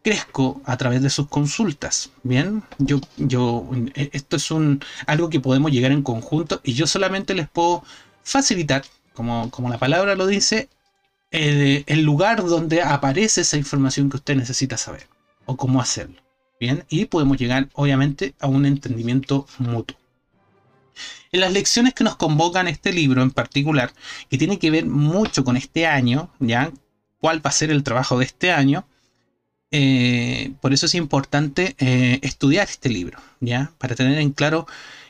crezco 0.08 0.62
a 0.64 0.78
través 0.78 1.02
de 1.02 1.10
sus 1.10 1.28
consultas. 1.28 2.12
Bien, 2.24 2.64
yo, 2.78 3.02
yo, 3.18 3.70
e, 3.94 4.10
esto 4.14 4.38
es 4.38 4.52
un, 4.52 4.80
algo 5.06 5.30
que 5.30 5.42
podemos 5.42 5.70
llegar 5.70 5.92
en 5.92 6.02
conjunto 6.02 6.62
y 6.64 6.76
yo 6.76 6.88
solamente 6.88 7.34
les 7.34 7.50
puedo 7.50 7.84
facilitar, 8.24 8.86
como, 9.14 9.52
como 9.52 9.68
la 9.68 9.78
palabra 9.78 10.16
lo 10.16 10.26
dice, 10.26 10.70
el, 11.32 11.84
el, 11.88 12.04
lugar 12.04 12.42
donde 12.42 12.82
aparece 12.82 13.42
esa 13.42 13.58
información 13.58 14.10
que 14.10 14.16
usted 14.16 14.38
necesita 14.38 14.78
saber 14.78 15.10
o 15.46 15.58
cómo 15.58 15.82
hacerlo. 15.82 16.22
Bien, 16.58 16.86
y 16.88 17.04
podemos 17.08 17.38
llegar 17.38 17.68
obviamente 17.74 18.34
a 18.40 18.48
un 18.48 18.66
entendimiento 18.66 19.46
mutuo. 19.58 19.98
En 21.34 21.42
las 21.42 21.52
lecciones 21.52 21.94
que 21.94 22.06
nos 22.06 22.16
convocan 22.16 22.70
este 22.70 22.94
libro 22.94 23.22
en 23.24 23.32
particular, 23.32 23.92
que 24.30 24.38
tiene 24.38 24.58
que 24.58 24.72
ver 24.72 24.86
mucho 24.86 25.44
con 25.44 25.58
este 25.58 25.86
año, 25.86 26.32
¿ya? 26.40 26.72
¿Cuál 27.20 27.46
va 27.46 27.50
a 27.50 27.60
ser 27.60 27.72
el 27.72 27.84
trabajo 27.84 28.18
de 28.18 28.24
este 28.24 28.54
año? 28.54 28.88
Eh, 29.72 30.54
por 30.62 30.74
eso 30.74 30.86
es 30.86 30.96
importante 30.96 31.76
eh, 31.80 32.20
estudiar 32.22 32.68
este 32.70 32.90
libro, 32.90 33.20
¿ya? 33.42 33.74
Para 33.78 33.96
tener 33.96 34.18
en 34.20 34.32
claro 34.32 34.66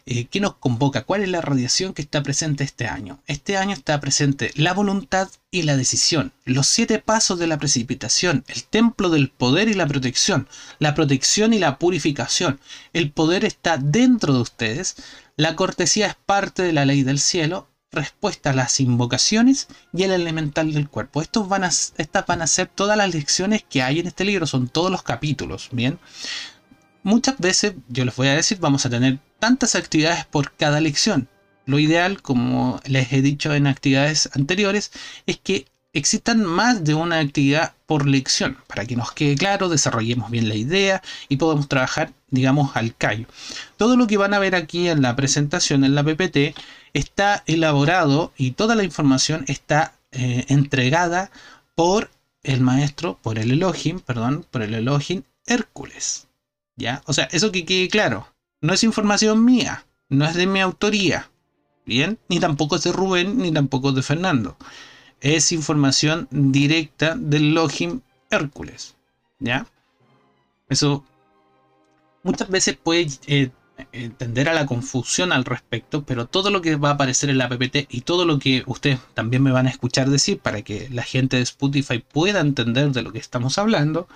eh, 0.07 0.25
qué 0.25 0.39
nos 0.39 0.55
convoca, 0.55 1.03
cuál 1.03 1.21
es 1.21 1.29
la 1.29 1.41
radiación 1.41 1.93
que 1.93 2.01
está 2.01 2.23
presente 2.23 2.63
este 2.63 2.87
año. 2.87 3.19
Este 3.27 3.57
año 3.57 3.73
está 3.73 3.99
presente 3.99 4.51
la 4.55 4.73
voluntad 4.73 5.29
y 5.51 5.63
la 5.63 5.77
decisión, 5.77 6.31
los 6.45 6.65
siete 6.67 6.99
pasos 6.99 7.37
de 7.37 7.47
la 7.47 7.59
precipitación, 7.59 8.45
el 8.47 8.63
templo 8.63 9.09
del 9.09 9.29
poder 9.29 9.67
y 9.69 9.73
la 9.75 9.85
protección, 9.85 10.47
la 10.79 10.95
protección 10.95 11.53
y 11.53 11.59
la 11.59 11.77
purificación. 11.77 12.59
El 12.93 13.11
poder 13.11 13.45
está 13.45 13.77
dentro 13.77 14.33
de 14.33 14.39
ustedes, 14.39 14.95
la 15.35 15.55
cortesía 15.55 16.07
es 16.07 16.15
parte 16.25 16.63
de 16.63 16.73
la 16.73 16.85
ley 16.85 17.03
del 17.03 17.19
cielo 17.19 17.66
respuesta 17.91 18.51
a 18.51 18.53
las 18.53 18.79
invocaciones 18.79 19.67
y 19.93 20.03
el 20.03 20.11
elemental 20.11 20.73
del 20.73 20.89
cuerpo. 20.89 21.21
Estos 21.21 21.47
van 21.47 21.63
a, 21.63 21.67
estas 21.67 22.25
van 22.25 22.41
a 22.41 22.47
ser 22.47 22.67
todas 22.67 22.97
las 22.97 23.13
lecciones 23.13 23.63
que 23.63 23.81
hay 23.81 23.99
en 23.99 24.07
este 24.07 24.25
libro, 24.25 24.45
son 24.45 24.67
todos 24.67 24.91
los 24.91 25.03
capítulos, 25.03 25.69
¿bien? 25.71 25.99
Muchas 27.03 27.37
veces, 27.37 27.73
yo 27.87 28.03
les 28.03 28.15
voy 28.15 28.27
a 28.27 28.35
decir, 28.35 28.59
vamos 28.59 28.85
a 28.85 28.89
tener 28.89 29.19
tantas 29.39 29.75
actividades 29.75 30.25
por 30.25 30.53
cada 30.53 30.81
lección. 30.81 31.29
Lo 31.65 31.79
ideal, 31.79 32.21
como 32.21 32.81
les 32.85 33.11
he 33.13 33.21
dicho 33.21 33.53
en 33.53 33.67
actividades 33.67 34.29
anteriores, 34.33 34.91
es 35.25 35.37
que 35.37 35.67
existan 35.93 36.43
más 36.43 36.83
de 36.83 36.93
una 36.93 37.19
actividad 37.19 37.73
por 37.85 38.05
lección, 38.05 38.57
para 38.67 38.85
que 38.85 38.95
nos 38.95 39.11
quede 39.13 39.35
claro, 39.35 39.69
desarrollemos 39.69 40.29
bien 40.29 40.49
la 40.49 40.55
idea 40.55 41.01
y 41.29 41.37
podamos 41.37 41.67
trabajar, 41.67 42.13
digamos, 42.29 42.75
al 42.75 42.95
callo. 42.95 43.27
Todo 43.77 43.95
lo 43.95 44.07
que 44.07 44.17
van 44.17 44.33
a 44.33 44.39
ver 44.39 44.55
aquí 44.55 44.89
en 44.89 45.01
la 45.01 45.15
presentación, 45.15 45.83
en 45.83 45.95
la 45.95 46.03
PPT, 46.03 46.55
está 46.93 47.43
elaborado 47.45 48.33
y 48.37 48.51
toda 48.51 48.75
la 48.75 48.83
información 48.83 49.45
está 49.47 49.93
eh, 50.11 50.45
entregada 50.49 51.31
por 51.75 52.09
el 52.43 52.61
maestro, 52.61 53.19
por 53.21 53.39
el 53.39 53.51
Elohim, 53.51 53.99
perdón, 53.99 54.45
por 54.49 54.61
el 54.61 54.73
Elohim 54.73 55.23
Hércules. 55.45 56.27
¿Ya? 56.75 57.01
O 57.05 57.13
sea, 57.13 57.25
eso 57.31 57.51
que 57.51 57.65
quede 57.65 57.87
claro. 57.87 58.27
No 58.61 58.73
es 58.73 58.83
información 58.83 59.43
mía, 59.45 59.85
no 60.09 60.25
es 60.25 60.35
de 60.35 60.47
mi 60.47 60.59
autoría. 60.59 61.29
¿Bien? 61.85 62.19
Ni 62.27 62.39
tampoco 62.39 62.75
es 62.75 62.83
de 62.83 62.91
Rubén, 62.91 63.37
ni 63.37 63.51
tampoco 63.51 63.89
es 63.89 63.95
de 63.95 64.03
Fernando. 64.03 64.57
Es 65.21 65.51
información 65.51 66.27
directa 66.31 67.15
del 67.15 67.51
Elohim 67.51 68.01
Hércules. 68.29 68.95
¿Ya? 69.39 69.67
Eso 70.69 71.05
muchas 72.23 72.49
veces 72.49 72.77
puede 72.77 73.07
eh, 73.27 73.51
entender 73.91 74.49
a 74.49 74.53
la 74.53 74.65
confusión 74.65 75.31
al 75.31 75.45
respecto, 75.45 76.03
pero 76.03 76.27
todo 76.27 76.49
lo 76.49 76.61
que 76.61 76.75
va 76.75 76.89
a 76.89 76.93
aparecer 76.93 77.29
en 77.29 77.37
la 77.37 77.49
PPT 77.49 77.87
y 77.89 78.01
todo 78.01 78.25
lo 78.25 78.39
que 78.39 78.63
ustedes 78.65 78.99
también 79.13 79.43
me 79.43 79.51
van 79.51 79.67
a 79.67 79.69
escuchar 79.69 80.09
decir 80.09 80.39
para 80.39 80.61
que 80.61 80.89
la 80.89 81.03
gente 81.03 81.37
de 81.37 81.43
Spotify 81.43 81.99
pueda 81.99 82.39
entender 82.39 82.91
de 82.91 83.01
lo 83.01 83.11
que 83.11 83.19
estamos 83.19 83.57
hablando, 83.57 84.07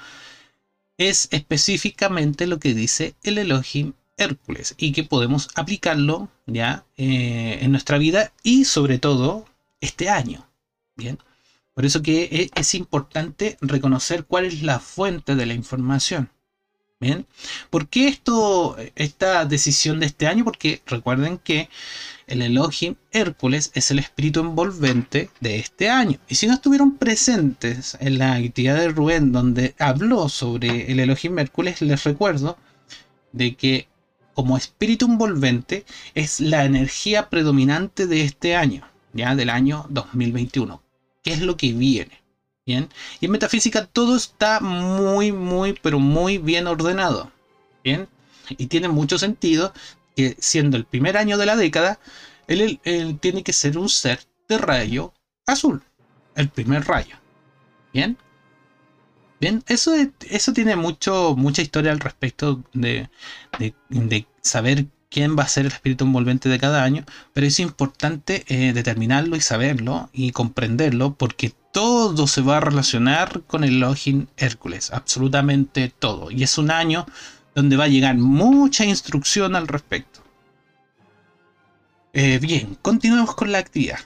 es 0.97 1.27
específicamente 1.31 2.47
lo 2.47 2.59
que 2.59 2.73
dice 2.73 3.15
el 3.23 3.37
Elohim 3.37 3.93
Hércules 4.17 4.75
y 4.77 4.91
que 4.91 5.03
podemos 5.03 5.49
aplicarlo 5.55 6.29
ya 6.45 6.85
eh, 6.97 7.59
en 7.61 7.71
nuestra 7.71 7.97
vida 7.97 8.33
y 8.43 8.65
sobre 8.65 8.99
todo 8.99 9.45
este 9.79 10.09
año. 10.09 10.47
Bien. 10.95 11.17
Por 11.73 11.85
eso 11.85 12.01
que 12.01 12.23
e, 12.23 12.51
es 12.59 12.75
importante 12.75 13.57
reconocer 13.61 14.25
cuál 14.25 14.45
es 14.45 14.61
la 14.61 14.79
fuente 14.79 15.35
de 15.35 15.45
la 15.45 15.53
información. 15.53 16.29
¿Por 17.69 17.87
qué 17.87 18.07
esto, 18.07 18.77
esta 18.95 19.45
decisión 19.45 19.99
de 19.99 20.05
este 20.05 20.27
año? 20.27 20.43
Porque 20.43 20.81
recuerden 20.85 21.37
que 21.37 21.69
el 22.27 22.41
Elohim 22.41 22.95
Hércules 23.11 23.71
es 23.73 23.91
el 23.91 23.99
espíritu 23.99 24.39
envolvente 24.39 25.29
de 25.39 25.57
este 25.57 25.89
año. 25.89 26.19
Y 26.29 26.35
si 26.35 26.47
no 26.47 26.53
estuvieron 26.53 26.97
presentes 26.97 27.97
en 27.99 28.19
la 28.19 28.35
actividad 28.35 28.77
de 28.77 28.89
Rubén 28.89 29.31
donde 29.31 29.75
habló 29.79 30.29
sobre 30.29 30.91
el 30.91 30.99
Elohim 30.99 31.39
Hércules, 31.39 31.81
les 31.81 32.03
recuerdo 32.03 32.57
de 33.31 33.55
que 33.55 33.87
como 34.33 34.57
espíritu 34.57 35.05
envolvente 35.07 35.85
es 36.13 36.39
la 36.39 36.65
energía 36.65 37.29
predominante 37.29 38.07
de 38.07 38.21
este 38.23 38.55
año, 38.55 38.87
ya 39.13 39.35
del 39.35 39.49
año 39.49 39.85
2021. 39.89 40.81
¿Qué 41.23 41.33
es 41.33 41.41
lo 41.41 41.57
que 41.57 41.73
viene? 41.73 42.20
Bien. 42.65 42.89
Y 43.19 43.25
en 43.25 43.31
metafísica 43.31 43.85
todo 43.85 44.15
está 44.15 44.59
muy, 44.59 45.31
muy, 45.31 45.73
pero 45.81 45.99
muy 45.99 46.37
bien 46.37 46.67
ordenado. 46.67 47.31
Bien. 47.83 48.07
Y 48.49 48.67
tiene 48.67 48.87
mucho 48.87 49.17
sentido 49.17 49.73
que 50.15 50.35
siendo 50.39 50.77
el 50.77 50.85
primer 50.85 51.17
año 51.17 51.37
de 51.37 51.45
la 51.45 51.55
década, 51.55 51.99
él, 52.47 52.79
tiene 53.19 53.43
que 53.43 53.53
ser 53.53 53.77
un 53.77 53.89
ser 53.89 54.19
de 54.47 54.57
rayo 54.57 55.13
azul. 55.45 55.81
El 56.35 56.49
primer 56.49 56.85
rayo. 56.85 57.15
Bien. 57.93 58.17
Bien, 59.39 59.63
eso, 59.67 59.95
eso 60.29 60.53
tiene 60.53 60.75
mucho, 60.75 61.35
mucha 61.35 61.63
historia 61.63 61.91
al 61.91 61.99
respecto 61.99 62.63
de, 62.73 63.09
de, 63.89 64.27
saber 64.41 64.85
quién 65.11 65.37
va 65.37 65.43
a 65.43 65.47
ser 65.47 65.65
el 65.65 65.73
espíritu 65.73 66.05
envolvente 66.05 66.49
de 66.49 66.57
cada 66.57 66.83
año, 66.83 67.05
pero 67.33 67.45
es 67.45 67.59
importante 67.59 68.45
eh, 68.47 68.73
determinarlo 68.73 69.35
y 69.35 69.41
saberlo 69.41 70.09
y 70.13 70.31
comprenderlo 70.31 71.13
porque 71.15 71.53
todo 71.71 72.25
se 72.27 72.41
va 72.41 72.57
a 72.57 72.61
relacionar 72.61 73.41
con 73.45 73.63
el 73.63 73.75
Elohim 73.75 74.27
Hércules, 74.37 74.91
absolutamente 74.91 75.89
todo. 75.99 76.31
Y 76.31 76.43
es 76.43 76.57
un 76.57 76.71
año 76.71 77.05
donde 77.53 77.77
va 77.77 77.83
a 77.83 77.89
llegar 77.89 78.15
mucha 78.17 78.85
instrucción 78.85 79.55
al 79.55 79.67
respecto. 79.67 80.21
Eh, 82.13 82.39
bien, 82.39 82.77
continuemos 82.81 83.35
con 83.35 83.51
la 83.51 83.59
actividad. 83.59 83.99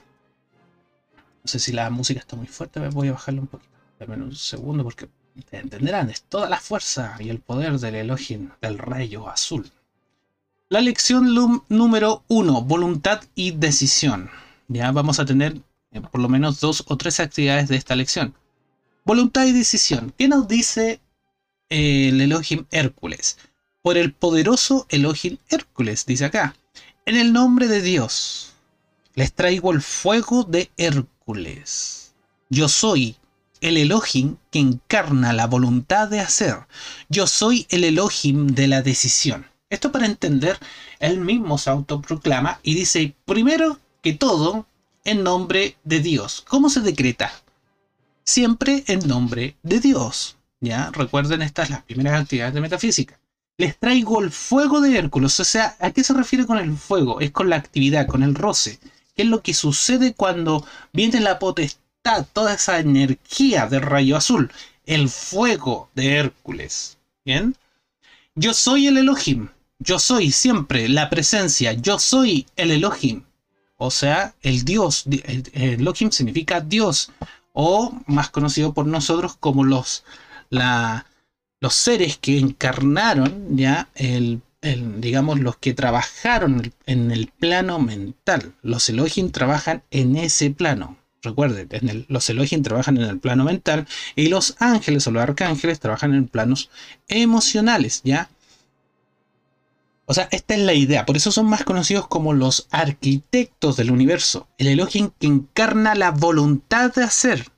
No 1.43 1.47
sé 1.47 1.59
si 1.59 1.71
la 1.71 1.89
música 1.91 2.19
está 2.19 2.35
muy 2.35 2.47
fuerte, 2.47 2.79
voy 2.89 3.09
a 3.09 3.13
bajarla 3.13 3.41
un 3.41 3.47
poquito. 3.47 3.71
Dame 3.99 4.15
un 4.15 4.35
segundo 4.35 4.83
porque 4.83 5.07
entenderán, 5.51 6.09
es 6.09 6.23
toda 6.23 6.49
la 6.49 6.59
fuerza 6.59 7.15
y 7.19 7.29
el 7.29 7.39
poder 7.39 7.79
del 7.79 7.95
Elohim 7.95 8.49
del 8.61 8.77
rayo 8.79 9.29
azul. 9.29 9.71
La 10.67 10.81
lección 10.81 11.31
número 11.69 12.23
uno, 12.27 12.63
voluntad 12.63 13.21
y 13.35 13.51
decisión. 13.51 14.31
Ya 14.67 14.91
vamos 14.91 15.19
a 15.19 15.25
tener 15.25 15.61
eh, 15.91 16.01
por 16.01 16.19
lo 16.19 16.27
menos 16.27 16.59
dos 16.59 16.83
o 16.87 16.97
tres 16.97 17.19
actividades 17.19 17.67
de 17.67 17.75
esta 17.75 17.95
lección. 17.95 18.33
Voluntad 19.03 19.45
y 19.45 19.51
decisión. 19.51 20.11
¿Qué 20.17 20.27
nos 20.27 20.47
dice 20.47 21.01
eh, 21.69 22.09
el 22.09 22.19
Elohim 22.19 22.65
Hércules? 22.71 23.37
Por 23.83 23.95
el 23.95 24.11
poderoso 24.11 24.87
Elohim 24.89 25.37
Hércules, 25.49 26.07
dice 26.07 26.25
acá. 26.25 26.55
En 27.05 27.15
el 27.15 27.31
nombre 27.31 27.67
de 27.67 27.83
Dios, 27.83 28.53
les 29.13 29.33
traigo 29.33 29.71
el 29.71 29.83
fuego 29.83 30.45
de 30.45 30.71
Hércules. 30.77 32.15
Yo 32.49 32.69
soy 32.69 33.17
el 33.61 33.77
Elohim 33.77 34.37
que 34.49 34.61
encarna 34.61 35.31
la 35.31 35.45
voluntad 35.45 36.07
de 36.07 36.21
hacer. 36.21 36.55
Yo 37.07 37.27
soy 37.27 37.67
el 37.69 37.83
Elohim 37.83 38.47
de 38.47 38.67
la 38.67 38.81
decisión. 38.81 39.45
Esto 39.75 39.91
para 39.91 40.05
entender, 40.05 40.57
él 40.99 41.19
mismo 41.19 41.57
se 41.57 41.69
autoproclama 41.69 42.61
y 42.63 42.75
dice, 42.75 43.13
primero 43.25 43.77
que 44.01 44.13
todo, 44.13 44.67
en 45.03 45.21
nombre 45.21 45.75
de 45.83 45.99
Dios. 45.99 46.45
¿Cómo 46.47 46.69
se 46.69 46.79
decreta? 46.79 47.29
Siempre 48.23 48.85
en 48.87 49.05
nombre 49.05 49.57
de 49.63 49.81
Dios. 49.81 50.37
¿Ya? 50.61 50.91
Recuerden 50.91 51.41
estas 51.41 51.69
las 51.69 51.83
primeras 51.83 52.21
actividades 52.21 52.53
de 52.53 52.61
metafísica. 52.61 53.19
Les 53.57 53.77
traigo 53.77 54.21
el 54.21 54.31
fuego 54.31 54.79
de 54.79 54.97
Hércules. 54.97 55.37
O 55.41 55.43
sea, 55.43 55.75
¿a 55.81 55.91
qué 55.91 56.05
se 56.05 56.13
refiere 56.13 56.45
con 56.45 56.57
el 56.57 56.77
fuego? 56.77 57.19
Es 57.19 57.31
con 57.31 57.49
la 57.49 57.57
actividad, 57.57 58.07
con 58.07 58.23
el 58.23 58.33
roce. 58.33 58.79
¿Qué 59.13 59.23
es 59.23 59.27
lo 59.27 59.41
que 59.41 59.53
sucede 59.53 60.13
cuando 60.13 60.65
viene 60.93 61.19
la 61.19 61.37
potestad, 61.37 62.25
toda 62.31 62.53
esa 62.53 62.79
energía 62.79 63.67
del 63.67 63.81
rayo 63.81 64.15
azul? 64.15 64.53
El 64.85 65.09
fuego 65.09 65.89
de 65.95 66.15
Hércules. 66.15 66.97
¿Bien? 67.25 67.57
Yo 68.35 68.53
soy 68.53 68.87
el 68.87 68.97
Elohim. 68.97 69.49
Yo 69.79 69.99
soy 69.99 70.31
siempre 70.31 70.87
la 70.89 71.09
presencia. 71.09 71.73
Yo 71.73 71.99
soy 71.99 72.47
el 72.55 72.71
Elohim. 72.71 73.23
O 73.77 73.91
sea, 73.91 74.33
el 74.41 74.63
Dios. 74.63 75.05
Elohim 75.53 76.11
significa 76.11 76.61
Dios. 76.61 77.11
O 77.53 77.97
más 78.07 78.29
conocido 78.29 78.73
por 78.73 78.87
nosotros 78.87 79.35
como 79.37 79.63
los, 79.63 80.03
los 80.49 81.73
seres 81.73 82.17
que 82.17 82.37
encarnaron 82.37 83.57
ya 83.57 83.89
el, 83.95 84.41
digamos, 84.97 85.39
los 85.39 85.57
que 85.57 85.73
trabajaron 85.73 86.73
en 86.85 87.11
el 87.11 87.27
plano 87.27 87.79
mental. 87.79 88.53
Los 88.61 88.89
Elohim 88.89 89.31
trabajan 89.31 89.83
en 89.91 90.15
ese 90.15 90.51
plano. 90.51 90.97
Recuerden, 91.21 92.05
los 92.07 92.29
Elohim 92.29 92.61
trabajan 92.61 92.97
en 92.97 93.03
el 93.03 93.19
plano 93.19 93.45
mental 93.45 93.87
y 94.15 94.27
los 94.27 94.55
ángeles 94.59 95.07
o 95.07 95.11
los 95.11 95.23
arcángeles 95.23 95.79
trabajan 95.79 96.13
en 96.13 96.27
planos 96.27 96.69
emocionales, 97.07 98.01
¿ya? 98.03 98.29
O 100.05 100.13
sea, 100.13 100.27
esta 100.31 100.53
es 100.53 100.61
la 100.61 100.73
idea. 100.73 101.05
Por 101.05 101.17
eso 101.17 101.31
son 101.31 101.47
más 101.47 101.63
conocidos 101.63 102.07
como 102.07 102.33
los 102.33 102.67
arquitectos 102.69 103.75
del 103.75 103.91
universo. 103.91 104.47
El 104.57 104.67
Elohim 104.67 105.09
que 105.19 105.27
encarna 105.27 105.95
la 105.95 106.11
voluntad 106.11 106.93
de 106.93 107.03
hacer. 107.03 107.51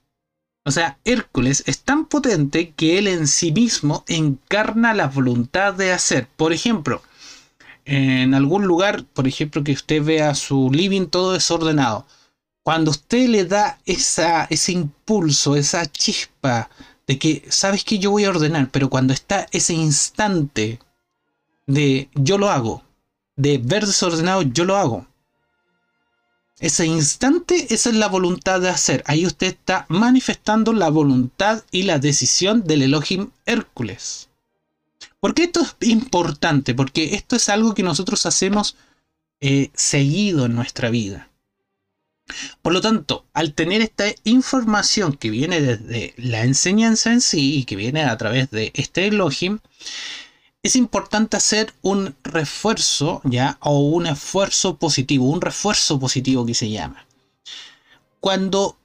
O 0.64 0.72
sea, 0.72 0.98
Hércules 1.06 1.64
es 1.66 1.80
tan 1.80 2.06
potente 2.06 2.74
que 2.76 2.98
él 2.98 3.08
en 3.08 3.28
sí 3.28 3.52
mismo 3.52 4.04
encarna 4.08 4.94
la 4.94 5.08
voluntad 5.08 5.74
de 5.74 5.92
hacer. 5.92 6.28
Por 6.36 6.54
ejemplo, 6.54 7.02
en 7.86 8.34
algún 8.34 8.66
lugar, 8.66 9.06
por 9.06 9.28
ejemplo, 9.28 9.64
que 9.64 9.72
usted 9.72 10.04
vea 10.04 10.36
su 10.36 10.70
living 10.72 11.08
todo 11.08 11.34
desordenado. 11.34 12.06
Cuando 12.64 12.92
usted 12.92 13.30
le 13.30 13.46
da 13.46 13.80
esa, 13.86 14.46
ese 14.50 14.74
impulso, 14.74 15.56
esa 15.56 15.86
chispa 15.86 16.70
de 17.08 17.18
que 17.18 17.46
sabes 17.50 17.86
que 17.86 18.00
yo 18.00 18.12
voy 18.12 18.26
a 18.26 18.30
ordenar, 18.30 18.70
pero 18.70 18.90
cuando 18.90 19.14
está 19.14 19.48
ese 19.52 19.74
instante 19.74 20.80
de 21.68 22.10
yo 22.16 22.38
lo 22.38 22.50
hago, 22.50 22.84
de 23.36 23.60
ver 23.60 23.86
desordenado, 23.86 24.42
yo 24.42 24.66
lo 24.66 24.76
hago. 24.78 25.06
Ese 26.60 26.88
instante, 26.88 27.68
esa 27.72 27.90
es 27.90 27.96
la 27.96 28.08
voluntad 28.08 28.60
de 28.60 28.70
hacer. 28.70 29.04
Ahí 29.06 29.28
usted 29.28 29.48
está 29.48 29.86
manifestando 29.90 30.74
la 30.74 30.90
voluntad 30.90 31.64
y 31.70 31.84
la 31.84 32.00
decisión 32.00 32.64
del 32.64 32.82
Elohim 32.82 33.30
Hércules. 33.46 34.30
¿Por 35.20 35.36
qué 35.36 35.44
esto 35.44 35.62
es 35.62 35.76
importante? 35.88 36.74
Porque 36.74 37.14
esto 37.14 37.36
es 37.36 37.50
algo 37.50 37.76
que 37.76 37.84
nosotros 37.84 38.26
hacemos 38.26 38.76
eh, 39.40 39.70
seguido 39.76 40.46
en 40.46 40.56
nuestra 40.56 40.90
vida. 40.90 41.30
Por 42.62 42.74
lo 42.74 42.82
tanto, 42.82 43.26
al 43.34 43.54
tener 43.54 43.82
esta 43.82 44.06
información 44.24 45.14
que 45.14 45.30
viene 45.30 45.62
desde 45.62 46.14
la 46.18 46.44
enseñanza 46.44 47.14
en 47.14 47.22
sí 47.22 47.60
y 47.60 47.66
que 47.66 47.76
viene 47.76 48.04
a 48.04 48.18
través 48.18 48.50
de 48.52 48.72
este 48.74 49.08
Elohim, 49.08 49.60
es 50.68 50.76
importante 50.76 51.38
hacer 51.38 51.74
un 51.82 52.16
refuerzo, 52.24 53.22
¿ya? 53.24 53.58
O 53.62 53.80
un 53.80 54.06
esfuerzo 54.06 54.76
positivo, 54.76 55.30
un 55.30 55.40
refuerzo 55.40 55.98
positivo 55.98 56.46
que 56.46 56.54
se 56.54 56.70
llama. 56.70 57.08
Cuando, 58.20 58.78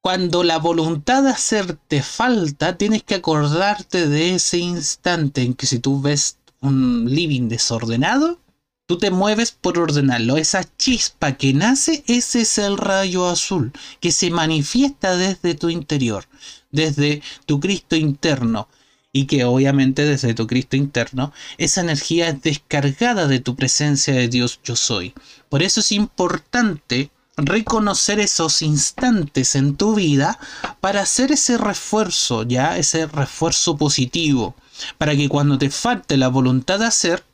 cuando 0.00 0.44
la 0.44 0.58
voluntad 0.58 1.24
de 1.24 1.30
hacerte 1.30 2.02
falta, 2.02 2.78
tienes 2.78 3.02
que 3.02 3.16
acordarte 3.16 4.08
de 4.08 4.36
ese 4.36 4.58
instante 4.58 5.42
en 5.42 5.54
que 5.54 5.66
si 5.66 5.80
tú 5.80 6.00
ves 6.00 6.38
un 6.60 7.06
living 7.12 7.48
desordenado, 7.48 8.38
tú 8.86 8.98
te 8.98 9.10
mueves 9.10 9.50
por 9.50 9.76
ordenarlo. 9.76 10.36
Esa 10.36 10.62
chispa 10.78 11.32
que 11.32 11.52
nace, 11.52 12.04
ese 12.06 12.42
es 12.42 12.58
el 12.58 12.76
rayo 12.76 13.28
azul 13.28 13.72
que 13.98 14.12
se 14.12 14.30
manifiesta 14.30 15.16
desde 15.16 15.56
tu 15.56 15.68
interior, 15.68 16.26
desde 16.70 17.22
tu 17.44 17.58
Cristo 17.58 17.96
interno 17.96 18.68
y 19.14 19.26
que 19.26 19.44
obviamente 19.44 20.04
desde 20.04 20.34
tu 20.34 20.48
Cristo 20.48 20.74
interno 20.76 21.32
esa 21.56 21.80
energía 21.80 22.28
es 22.28 22.42
descargada 22.42 23.28
de 23.28 23.38
tu 23.38 23.54
presencia 23.54 24.12
de 24.12 24.26
Dios 24.28 24.58
yo 24.64 24.74
soy. 24.74 25.14
Por 25.48 25.62
eso 25.62 25.80
es 25.80 25.92
importante 25.92 27.10
reconocer 27.36 28.18
esos 28.18 28.60
instantes 28.60 29.54
en 29.54 29.76
tu 29.76 29.94
vida 29.94 30.38
para 30.80 31.02
hacer 31.02 31.30
ese 31.30 31.56
refuerzo, 31.56 32.42
ya 32.42 32.76
ese 32.76 33.06
refuerzo 33.06 33.76
positivo, 33.76 34.56
para 34.98 35.14
que 35.14 35.28
cuando 35.28 35.58
te 35.58 35.70
falte 35.70 36.16
la 36.16 36.28
voluntad 36.28 36.80
de 36.80 36.86
hacer, 36.86 37.24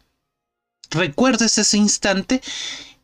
recuerdes 0.90 1.56
ese 1.56 1.78
instante 1.78 2.42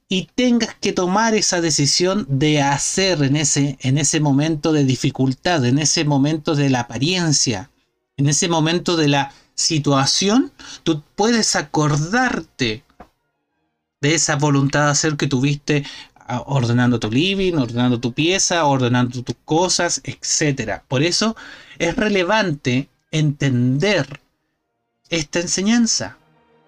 y 0.06 0.28
tengas 0.34 0.74
que 0.74 0.92
tomar 0.92 1.34
esa 1.34 1.62
decisión 1.62 2.26
de 2.28 2.60
hacer 2.60 3.22
en 3.22 3.36
ese, 3.36 3.78
en 3.80 3.96
ese 3.96 4.20
momento 4.20 4.74
de 4.74 4.84
dificultad, 4.84 5.64
en 5.64 5.78
ese 5.78 6.04
momento 6.04 6.54
de 6.54 6.68
la 6.68 6.80
apariencia, 6.80 7.70
en 8.16 8.28
ese 8.28 8.48
momento 8.48 8.96
de 8.96 9.08
la 9.08 9.32
situación, 9.54 10.52
tú 10.82 11.02
puedes 11.14 11.56
acordarte 11.56 12.84
de 14.00 14.14
esa 14.14 14.36
voluntad 14.36 14.84
de 14.84 14.90
hacer 14.90 15.16
que 15.16 15.26
tuviste 15.26 15.84
ah, 16.16 16.42
ordenando 16.46 16.98
tu 16.98 17.10
living, 17.10 17.54
ordenando 17.54 18.00
tu 18.00 18.12
pieza, 18.12 18.64
ordenando 18.64 19.22
tus 19.22 19.36
cosas, 19.44 20.00
etc. 20.04 20.82
Por 20.86 21.02
eso 21.02 21.36
es 21.78 21.96
relevante 21.96 22.88
entender 23.10 24.20
esta 25.08 25.40
enseñanza. 25.40 26.18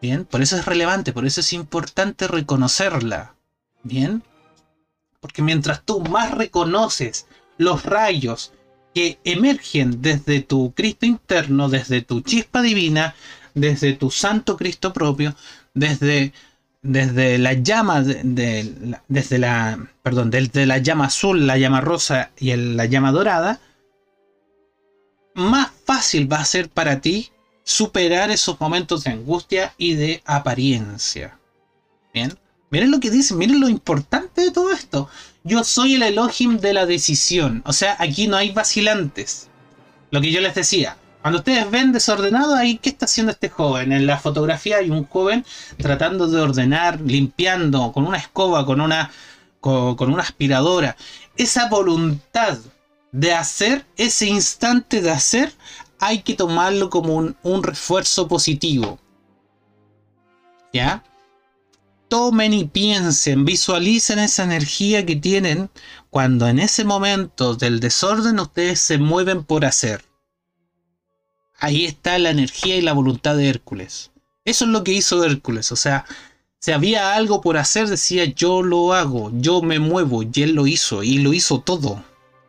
Bien, 0.01 0.25
por 0.25 0.43
eso 0.43 0.57
es 0.57 0.65
relevante, 0.65 1.13
por 1.13 1.27
eso 1.27 1.41
es 1.41 1.53
importante 1.53 2.29
reconocerla. 2.29 3.35
Bien, 3.83 4.23
porque 5.21 5.43
mientras 5.43 5.83
tú 5.83 6.01
más 6.01 6.31
reconoces 6.33 7.27
los 7.57 7.85
rayos 7.85 8.53
que 8.99 9.21
emergen 9.23 10.03
desde 10.03 10.41
tu 10.41 10.73
Cristo 10.73 11.07
interno, 11.07 11.69
desde 11.69 12.03
tu 12.03 12.21
chispa 12.21 12.63
divina, 12.63 13.15
desde 13.55 13.93
tu 13.93 14.11
santo 14.11 14.57
Cristo 14.57 14.93
propio, 14.93 15.37
desde, 15.73 16.33
desde 16.83 17.39
la 17.39 17.53
llama 17.53 18.03
de, 18.03 18.99
desde 19.07 19.39
la 19.39 19.79
perdón, 20.03 20.33
llama 20.33 21.05
azul, 21.05 21.47
la 21.47 21.57
llama 21.59 21.81
rosa 21.81 22.33
y 22.41 22.57
la 22.57 22.87
llama 22.87 23.13
dorada, 23.13 23.61
más 25.33 25.71
fácil 25.85 26.33
va 26.33 26.41
a 26.41 26.45
ser 26.45 26.69
para 26.69 27.01
ti 27.01 27.31
superar 27.63 28.33
esos 28.33 28.59
momentos 28.59 29.05
de 29.05 29.13
angustia 29.13 29.75
y 29.79 29.95
de 29.95 30.23
apariencia. 30.25 31.39
Bien, 32.13 32.37
miren 32.71 32.91
lo 32.91 32.99
que 32.99 33.13
dice, 33.13 33.37
miren 33.37 33.61
lo 33.61 33.69
importante 33.69 34.41
de 34.41 34.51
todo 34.51 34.73
esto 34.73 35.09
yo 35.49 35.65
soy 35.65 35.95
el 35.95 36.03
Elohim 36.03 36.59
de 36.59 36.75
la 36.75 36.87
decisión. 36.87 37.63
O 37.67 37.73
sea, 37.73 37.97
aquí 37.99 38.29
no 38.29 38.37
hay 38.37 38.51
vacilantes. 38.53 39.49
Lo 40.11 40.21
que 40.21 40.31
yo 40.31 40.41
les 40.41 40.55
decía. 40.55 40.97
Cuando 41.23 41.39
ustedes 41.39 41.69
ven 41.71 41.93
desordenado, 41.93 42.55
ahí, 42.55 42.79
¿qué 42.79 42.91
está 42.91 43.07
haciendo 43.07 43.33
este 43.33 43.49
joven? 43.49 43.93
En 43.93 44.07
la 44.07 44.19
fotografía 44.19 44.77
hay 44.77 44.91
un 44.91 45.05
joven 45.07 45.45
tratando 45.79 46.29
de 46.29 46.41
ordenar, 46.41 47.01
limpiando, 47.01 47.93
con 47.93 48.07
una 48.07 48.19
escoba, 48.19 48.65
con 48.65 48.81
una, 48.81 49.11
aspiradora. 50.19 50.97
Esa 51.37 51.69
voluntad 51.69 52.59
de 53.11 53.33
hacer, 53.35 53.85
ese 53.97 54.27
instante 54.27 55.01
de 55.01 55.11
hacer, 55.11 55.53
hay 55.99 56.21
que 56.21 56.35
tomarlo 56.35 56.89
como 56.91 57.17
un, 57.17 57.37
un 57.43 57.63
refuerzo 57.63 58.29
positivo. 58.29 58.99
¿Ya? 60.73 61.03
Tomen 62.09 62.55
y 62.55 62.65
piensen, 62.65 63.45
visualicen 63.45 64.19
esa 64.19 64.45
energía 64.45 65.05
que 65.05 65.17
tienen 65.17 65.71
cuando 66.11 66.49
en 66.49 66.59
ese 66.59 66.85
momento 66.85 67.55
del 67.55 67.81
desorden 67.81 68.41
ustedes 68.41 68.81
se 68.81 68.99
mueven 68.99 69.45
por 69.45 69.65
hacer. 69.65 70.05
Ahí 71.59 71.85
está 71.85 72.19
la 72.19 72.31
energía 72.31 72.77
y 72.77 72.81
la 72.81 72.93
voluntad 72.93 73.37
de 73.37 73.49
Hércules. 73.49 74.11
Eso 74.45 74.65
es 74.65 74.71
lo 74.71 74.85
que 74.85 74.93
hizo 74.93 75.23
Hércules. 75.25 75.71
O 75.73 75.77
sea, 75.77 76.07
si 76.61 76.73
había 76.73 77.15
algo 77.15 77.41
por 77.41 77.57
hacer, 77.57 77.89
decía 77.89 78.25
yo 78.25 78.63
lo 78.63 78.93
hago, 78.95 79.31
yo 79.35 79.63
me 79.63 79.79
muevo, 79.79 80.23
y 80.23 80.43
él 80.43 80.53
lo 80.55 80.67
hizo, 80.67 81.03
y 81.03 81.19
lo 81.19 81.33
hizo 81.33 81.61
todo. 81.61 82.03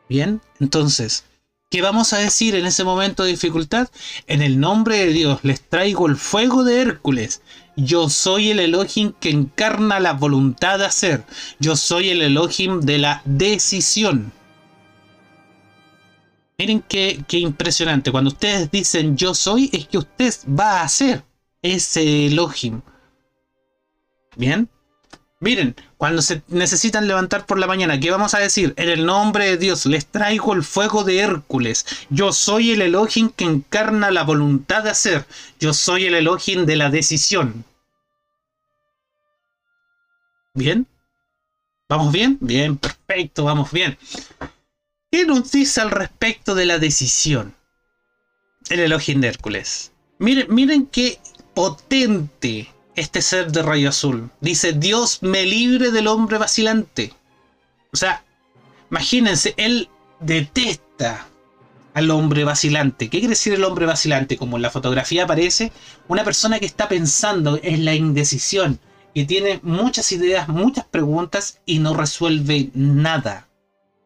Bien, 0.07 0.41
entonces, 0.59 1.25
¿qué 1.69 1.81
vamos 1.81 2.13
a 2.13 2.17
decir 2.17 2.55
en 2.55 2.65
ese 2.65 2.83
momento 2.83 3.23
de 3.23 3.31
dificultad? 3.31 3.89
En 4.27 4.41
el 4.41 4.59
nombre 4.59 4.97
de 4.97 5.13
Dios 5.13 5.39
les 5.43 5.61
traigo 5.61 6.07
el 6.07 6.15
fuego 6.15 6.63
de 6.63 6.81
Hércules. 6.81 7.41
Yo 7.75 8.09
soy 8.09 8.49
el 8.49 8.59
Elohim 8.59 9.13
que 9.19 9.29
encarna 9.29 9.99
la 9.99 10.13
voluntad 10.13 10.79
de 10.79 10.85
hacer. 10.85 11.23
Yo 11.59 11.75
soy 11.75 12.09
el 12.09 12.21
Elohim 12.21 12.81
de 12.81 12.97
la 12.97 13.21
decisión. 13.25 14.31
Miren 16.57 16.81
qué, 16.81 17.23
qué 17.27 17.37
impresionante. 17.37 18.11
Cuando 18.11 18.31
ustedes 18.31 18.69
dicen 18.69 19.15
yo 19.15 19.33
soy, 19.33 19.69
es 19.71 19.87
que 19.87 19.99
usted 19.99 20.33
va 20.47 20.81
a 20.81 20.83
hacer 20.83 21.23
ese 21.61 22.25
Elohim. 22.25 22.81
Bien. 24.35 24.69
Miren, 25.39 25.73
cuando 25.99 26.21
se 26.21 26.41
necesitan 26.47 27.09
levantar 27.09 27.45
por 27.45 27.59
la 27.59 27.67
mañana, 27.67 27.99
¿qué 27.99 28.09
vamos 28.09 28.33
a 28.33 28.39
decir? 28.39 28.73
En 28.77 28.87
el 28.87 29.05
nombre 29.05 29.43
de 29.43 29.57
Dios, 29.57 29.85
les 29.85 30.05
traigo 30.05 30.53
el 30.53 30.63
fuego 30.63 31.03
de 31.03 31.19
Hércules. 31.19 31.85
Yo 32.09 32.31
soy 32.31 32.71
el 32.71 32.81
Elohim 32.81 33.29
que 33.29 33.43
encarna 33.43 34.09
la 34.09 34.23
voluntad 34.23 34.81
de 34.83 34.91
hacer. 34.91 35.25
Yo 35.59 35.73
soy 35.73 36.05
el 36.05 36.15
Elohim 36.15 36.65
de 36.65 36.77
la 36.77 36.89
decisión. 36.89 37.65
¿Bien? 40.53 40.87
¿Vamos 41.89 42.13
bien? 42.13 42.37
Bien, 42.39 42.77
perfecto, 42.77 43.43
vamos 43.43 43.69
bien. 43.73 43.97
¿Qué 45.11 45.25
nos 45.25 45.51
dice 45.51 45.81
al 45.81 45.91
respecto 45.91 46.55
de 46.55 46.65
la 46.65 46.79
decisión? 46.79 47.53
El 48.69 48.79
Elohim 48.79 49.19
de 49.19 49.27
Hércules. 49.27 49.91
Miren, 50.17 50.47
miren 50.49 50.85
qué 50.85 51.19
potente 51.53 52.73
este 52.99 53.21
ser 53.21 53.51
de 53.51 53.63
rayo 53.63 53.89
azul. 53.89 54.29
Dice, 54.41 54.73
Dios 54.73 55.19
me 55.21 55.45
libre 55.45 55.91
del 55.91 56.07
hombre 56.07 56.37
vacilante. 56.37 57.13
O 57.91 57.97
sea, 57.97 58.23
imagínense, 58.91 59.53
él 59.57 59.89
detesta 60.19 61.27
al 61.93 62.11
hombre 62.11 62.43
vacilante. 62.43 63.09
¿Qué 63.09 63.19
quiere 63.19 63.29
decir 63.29 63.53
el 63.53 63.63
hombre 63.63 63.85
vacilante? 63.85 64.37
Como 64.37 64.57
en 64.57 64.61
la 64.61 64.69
fotografía 64.69 65.23
aparece, 65.23 65.71
una 66.07 66.23
persona 66.23 66.59
que 66.59 66.65
está 66.65 66.87
pensando 66.87 67.59
en 67.63 67.85
la 67.85 67.95
indecisión, 67.95 68.79
que 69.15 69.25
tiene 69.25 69.59
muchas 69.63 70.11
ideas, 70.11 70.47
muchas 70.47 70.85
preguntas 70.85 71.59
y 71.65 71.79
no 71.79 71.95
resuelve 71.95 72.69
nada. 72.73 73.47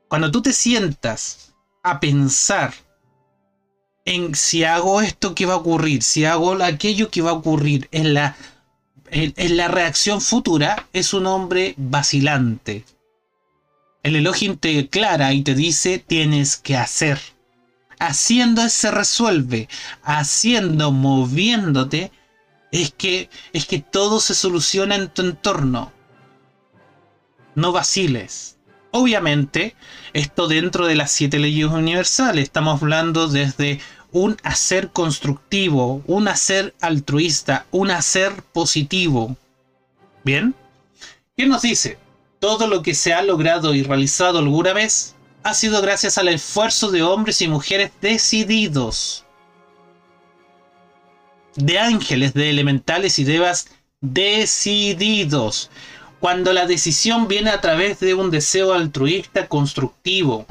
Cuando 0.07 0.31
tú 0.31 0.41
te 0.41 0.53
sientas 0.53 1.53
a 1.81 1.99
pensar 1.99 2.73
en 4.05 4.35
si 4.35 4.63
hago 4.63 5.01
esto, 5.01 5.33
¿qué 5.33 5.45
va 5.45 5.53
a 5.53 5.57
ocurrir? 5.57 6.03
Si 6.03 6.25
hago 6.25 6.53
aquello, 6.63 7.09
¿qué 7.09 7.21
va 7.21 7.31
a 7.31 7.35
ocurrir? 7.35 7.87
En 7.91 8.13
la 8.13 8.35
en, 9.13 9.57
la 9.57 9.67
reacción 9.67 10.21
futura 10.21 10.87
es 10.91 11.13
un 11.13 11.27
hombre 11.27 11.75
vacilante. 11.77 12.85
El 14.01 14.15
Elohim 14.15 14.57
te 14.57 14.73
declara 14.73 15.33
y 15.33 15.43
te 15.43 15.53
dice 15.53 15.99
tienes 15.99 16.57
que 16.57 16.75
hacer. 16.75 17.19
Haciendo 17.99 18.67
se 18.69 18.91
resuelve. 18.91 19.69
Haciendo, 20.03 20.91
moviéndote, 20.91 22.11
es 22.71 22.91
que, 22.91 23.29
es 23.53 23.65
que 23.65 23.79
todo 23.79 24.19
se 24.19 24.33
soluciona 24.33 24.95
en 24.95 25.09
tu 25.09 25.21
entorno. 25.21 25.93
No 27.55 27.71
vaciles. 27.71 28.57
Obviamente, 28.91 29.75
esto 30.13 30.47
dentro 30.47 30.87
de 30.87 30.95
las 30.95 31.11
siete 31.11 31.39
leyes 31.39 31.67
universales. 31.67 32.43
Estamos 32.43 32.81
hablando 32.81 33.27
desde 33.27 33.79
un 34.13 34.37
hacer 34.43 34.91
constructivo, 34.91 36.01
un 36.05 36.27
hacer 36.27 36.73
altruista, 36.79 37.65
un 37.71 37.91
hacer 37.91 38.31
positivo. 38.53 39.35
¿Bien? 40.23 40.55
¿Qué 41.35 41.47
nos 41.47 41.63
dice? 41.63 41.97
Todo 42.39 42.67
lo 42.67 42.83
que 42.83 42.93
se 42.93 43.13
ha 43.13 43.23
logrado 43.23 43.73
y 43.73 43.81
realizado 43.83 44.39
alguna 44.39 44.73
vez 44.73 45.15
ha 45.41 45.53
sido 45.55 45.81
gracias 45.81 46.17
al 46.17 46.29
esfuerzo 46.29 46.91
de 46.91 47.01
hombres 47.01 47.41
y 47.41 47.47
mujeres 47.47 47.91
decididos. 48.01 49.25
De 51.55 51.79
ángeles, 51.79 52.33
de 52.33 52.49
elementales 52.51 53.17
y 53.19 53.23
devas 53.23 53.67
decididos. 53.99 55.71
Cuando 56.19 56.53
la 56.53 56.67
decisión 56.67 57.27
viene 57.27 57.49
a 57.49 57.61
través 57.61 57.99
de 57.99 58.13
un 58.13 58.29
deseo 58.29 58.73
altruista 58.73 59.47
constructivo, 59.47 60.45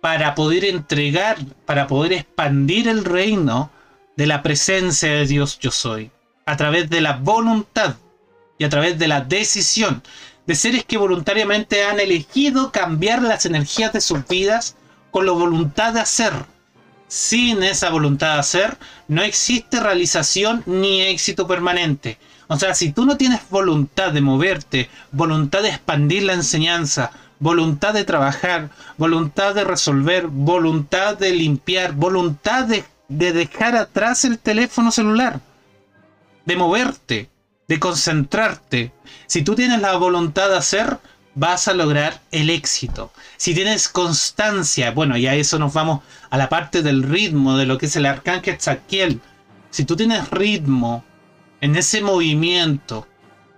para 0.00 0.34
poder 0.34 0.64
entregar, 0.64 1.38
para 1.66 1.86
poder 1.86 2.12
expandir 2.12 2.88
el 2.88 3.04
reino 3.04 3.70
de 4.16 4.26
la 4.26 4.42
presencia 4.42 5.10
de 5.10 5.26
Dios 5.26 5.58
yo 5.58 5.70
soy, 5.70 6.10
a 6.46 6.56
través 6.56 6.90
de 6.90 7.00
la 7.00 7.16
voluntad 7.16 7.96
y 8.58 8.64
a 8.64 8.68
través 8.68 8.98
de 8.98 9.08
la 9.08 9.20
decisión 9.22 10.02
de 10.46 10.54
seres 10.54 10.84
que 10.84 10.98
voluntariamente 10.98 11.84
han 11.84 12.00
elegido 12.00 12.72
cambiar 12.72 13.22
las 13.22 13.46
energías 13.46 13.92
de 13.92 14.00
sus 14.00 14.26
vidas 14.26 14.76
con 15.10 15.26
la 15.26 15.32
voluntad 15.32 15.94
de 15.94 16.00
hacer. 16.00 16.32
Sin 17.08 17.62
esa 17.62 17.90
voluntad 17.90 18.34
de 18.34 18.40
hacer, 18.40 18.78
no 19.08 19.22
existe 19.22 19.80
realización 19.80 20.62
ni 20.66 21.02
éxito 21.02 21.46
permanente. 21.46 22.18
O 22.48 22.58
sea, 22.58 22.74
si 22.74 22.92
tú 22.92 23.04
no 23.04 23.16
tienes 23.16 23.40
voluntad 23.48 24.12
de 24.12 24.20
moverte, 24.20 24.90
voluntad 25.12 25.62
de 25.62 25.68
expandir 25.68 26.24
la 26.24 26.32
enseñanza, 26.32 27.12
voluntad 27.40 27.94
de 27.94 28.04
trabajar, 28.04 28.70
voluntad 28.98 29.54
de 29.54 29.64
resolver, 29.64 30.28
voluntad 30.28 31.16
de 31.18 31.32
limpiar, 31.32 31.92
voluntad 31.92 32.66
de, 32.66 32.84
dejar 33.08 33.74
atrás 33.74 34.24
el 34.24 34.38
teléfono 34.38 34.92
celular, 34.92 35.40
de 36.44 36.56
moverte, 36.56 37.30
de 37.66 37.80
concentrarte. 37.80 38.92
Si 39.26 39.42
tú 39.42 39.54
tienes 39.54 39.80
la 39.80 39.96
voluntad 39.96 40.50
de 40.50 40.58
hacer, 40.58 40.98
vas 41.34 41.66
a 41.66 41.74
lograr 41.74 42.20
el 42.30 42.50
éxito. 42.50 43.10
Si 43.36 43.54
tienes 43.54 43.88
constancia, 43.88 44.90
bueno, 44.90 45.16
ya 45.16 45.34
eso 45.34 45.58
nos 45.58 45.72
vamos 45.72 46.02
a 46.28 46.36
la 46.36 46.48
parte 46.48 46.82
del 46.82 47.02
ritmo, 47.02 47.56
de 47.56 47.66
lo 47.66 47.78
que 47.78 47.86
es 47.86 47.96
el 47.96 48.06
arcángel 48.06 48.60
Zaquiel. 48.60 49.20
Si 49.70 49.84
tú 49.84 49.96
tienes 49.96 50.30
ritmo 50.30 51.04
en 51.60 51.74
ese 51.74 52.02
movimiento, 52.02 53.06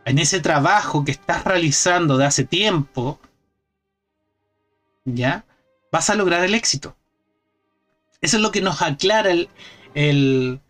en 0.04 0.18
ese 0.18 0.40
trabajo 0.40 1.04
que 1.04 1.12
estás 1.12 1.44
realizando 1.44 2.16
de 2.16 2.26
hace 2.26 2.44
tiempo, 2.44 3.18
¿ya? 5.04 5.44
Vas 5.90 6.10
a 6.10 6.14
lograr 6.14 6.44
el 6.44 6.54
éxito. 6.54 6.96
Eso 8.20 8.36
es 8.36 8.42
lo 8.42 8.52
que 8.52 8.62
nos 8.62 8.82
aclara 8.82 9.30
el, 9.30 9.48
el, 9.94 10.60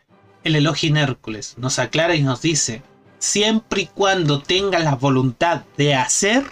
el 0.45 0.57
Elohim 0.57 0.97
Hércules. 0.97 1.57
Nos 1.59 1.79
aclara 1.79 2.15
y 2.15 2.23
nos 2.23 2.43
dice, 2.43 2.83
siempre 3.19 3.83
y 3.83 3.87
cuando 3.87 4.43
tengas 4.43 4.83
la 4.85 4.95
voluntad 4.95 5.65
de 5.77 5.95
hacer, 5.95 6.45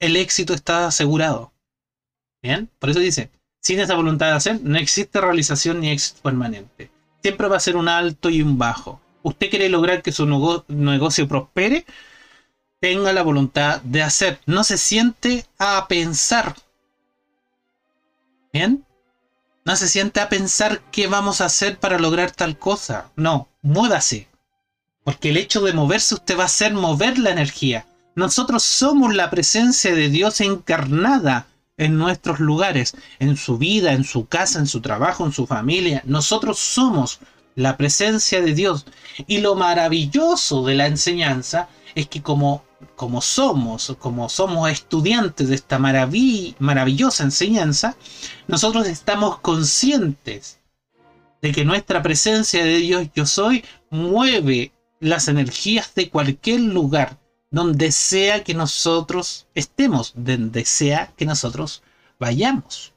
el 0.00 0.16
éxito 0.16 0.54
está 0.54 0.86
asegurado. 0.86 1.52
¿Bien? 2.42 2.70
Por 2.78 2.90
eso 2.90 3.00
dice, 3.00 3.30
sin 3.60 3.80
esa 3.80 3.94
voluntad 3.94 4.26
de 4.26 4.32
hacer, 4.32 4.60
no 4.62 4.78
existe 4.78 5.20
realización 5.20 5.80
ni 5.80 5.90
éxito 5.90 6.20
permanente. 6.22 6.90
Siempre 7.22 7.48
va 7.48 7.56
a 7.56 7.60
ser 7.60 7.76
un 7.76 7.88
alto 7.88 8.28
y 8.28 8.42
un 8.42 8.58
bajo. 8.58 9.00
Usted 9.22 9.48
quiere 9.48 9.70
lograr 9.70 10.02
que 10.02 10.12
su 10.12 10.26
negocio 10.68 11.26
prospere, 11.26 11.86
tenga 12.84 13.14
la 13.14 13.22
voluntad 13.22 13.80
de 13.80 14.02
hacer. 14.02 14.40
No 14.44 14.62
se 14.62 14.76
siente 14.76 15.46
a 15.58 15.88
pensar. 15.88 16.54
¿Bien? 18.52 18.84
No 19.64 19.74
se 19.74 19.88
siente 19.88 20.20
a 20.20 20.28
pensar 20.28 20.82
qué 20.92 21.06
vamos 21.06 21.40
a 21.40 21.46
hacer 21.46 21.78
para 21.78 21.98
lograr 21.98 22.32
tal 22.32 22.58
cosa. 22.58 23.10
No, 23.16 23.48
muévase. 23.62 24.28
Porque 25.02 25.30
el 25.30 25.38
hecho 25.38 25.62
de 25.62 25.72
moverse 25.72 26.14
usted 26.14 26.36
va 26.36 26.42
a 26.42 26.52
hacer 26.52 26.74
mover 26.74 27.18
la 27.18 27.30
energía. 27.30 27.86
Nosotros 28.16 28.62
somos 28.62 29.14
la 29.14 29.30
presencia 29.30 29.94
de 29.94 30.10
Dios 30.10 30.42
encarnada 30.42 31.46
en 31.78 31.96
nuestros 31.96 32.38
lugares, 32.38 32.94
en 33.18 33.38
su 33.38 33.56
vida, 33.56 33.94
en 33.94 34.04
su 34.04 34.26
casa, 34.26 34.58
en 34.58 34.66
su 34.66 34.82
trabajo, 34.82 35.24
en 35.24 35.32
su 35.32 35.46
familia. 35.46 36.02
Nosotros 36.04 36.58
somos 36.58 37.20
la 37.54 37.78
presencia 37.78 38.42
de 38.42 38.52
Dios. 38.52 38.84
Y 39.26 39.38
lo 39.38 39.54
maravilloso 39.54 40.66
de 40.66 40.74
la 40.74 40.86
enseñanza 40.86 41.70
es 41.94 42.08
que 42.08 42.20
como 42.22 42.62
como 42.96 43.20
somos, 43.20 43.94
como 43.98 44.28
somos 44.28 44.70
estudiantes 44.70 45.48
de 45.48 45.54
esta 45.54 45.78
maravillosa 45.78 47.24
enseñanza, 47.24 47.96
nosotros 48.46 48.86
estamos 48.86 49.38
conscientes 49.40 50.60
de 51.42 51.52
que 51.52 51.64
nuestra 51.64 52.02
presencia 52.02 52.64
de 52.64 52.76
Dios 52.78 53.08
yo 53.14 53.26
soy 53.26 53.64
mueve 53.90 54.72
las 54.98 55.28
energías 55.28 55.94
de 55.94 56.08
cualquier 56.08 56.60
lugar, 56.60 57.18
donde 57.50 57.92
sea 57.92 58.42
que 58.42 58.54
nosotros 58.54 59.46
estemos, 59.54 60.12
donde 60.16 60.64
sea 60.64 61.12
que 61.16 61.26
nosotros 61.26 61.82
vayamos. 62.18 62.93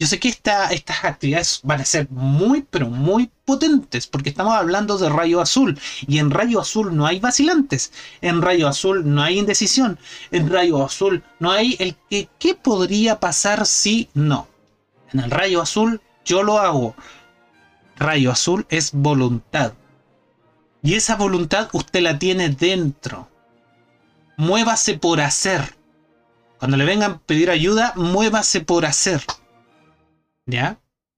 Yo 0.00 0.06
sé 0.06 0.18
que 0.18 0.30
estas 0.30 1.04
actividades 1.04 1.60
van 1.62 1.82
a 1.82 1.84
ser 1.84 2.08
muy, 2.10 2.66
pero 2.70 2.88
muy 2.88 3.30
potentes, 3.44 4.06
porque 4.06 4.30
estamos 4.30 4.54
hablando 4.54 4.96
de 4.96 5.10
rayo 5.10 5.42
azul, 5.42 5.78
y 6.08 6.18
en 6.20 6.30
rayo 6.30 6.58
azul 6.58 6.96
no 6.96 7.06
hay 7.06 7.20
vacilantes, 7.20 7.92
en 8.22 8.40
rayo 8.40 8.66
azul 8.66 9.02
no 9.04 9.22
hay 9.22 9.38
indecisión, 9.38 9.98
en 10.30 10.48
rayo 10.48 10.82
azul 10.82 11.22
no 11.38 11.50
hay 11.50 11.76
el 11.78 11.96
que, 12.08 12.30
¿qué 12.38 12.54
podría 12.54 13.20
pasar 13.20 13.66
si 13.66 14.08
no? 14.14 14.48
En 15.12 15.20
el 15.20 15.30
rayo 15.30 15.60
azul 15.60 16.00
yo 16.24 16.42
lo 16.42 16.58
hago. 16.58 16.94
Rayo 17.96 18.30
azul 18.30 18.64
es 18.70 18.92
voluntad. 18.92 19.74
Y 20.82 20.94
esa 20.94 21.16
voluntad 21.16 21.68
usted 21.74 22.00
la 22.00 22.18
tiene 22.18 22.48
dentro. 22.48 23.28
Muévase 24.38 24.94
por 24.94 25.20
hacer. 25.20 25.76
Cuando 26.58 26.78
le 26.78 26.86
vengan 26.86 27.12
a 27.12 27.18
pedir 27.18 27.50
ayuda, 27.50 27.92
muévase 27.96 28.62
por 28.62 28.86
hacer. 28.86 29.22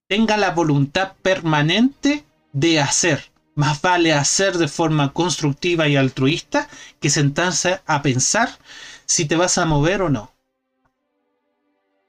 Tenga 0.08 0.36
la 0.36 0.50
voluntad 0.50 1.14
permanente 1.22 2.24
de 2.52 2.80
hacer. 2.80 3.30
Más 3.54 3.82
vale 3.82 4.12
hacer 4.12 4.56
de 4.58 4.68
forma 4.68 5.12
constructiva 5.12 5.88
y 5.88 5.96
altruista 5.96 6.68
que 7.00 7.10
sentarse 7.10 7.80
a 7.86 8.02
pensar 8.02 8.58
si 9.04 9.26
te 9.26 9.36
vas 9.36 9.58
a 9.58 9.66
mover 9.66 10.02
o 10.02 10.08
no. 10.08 10.32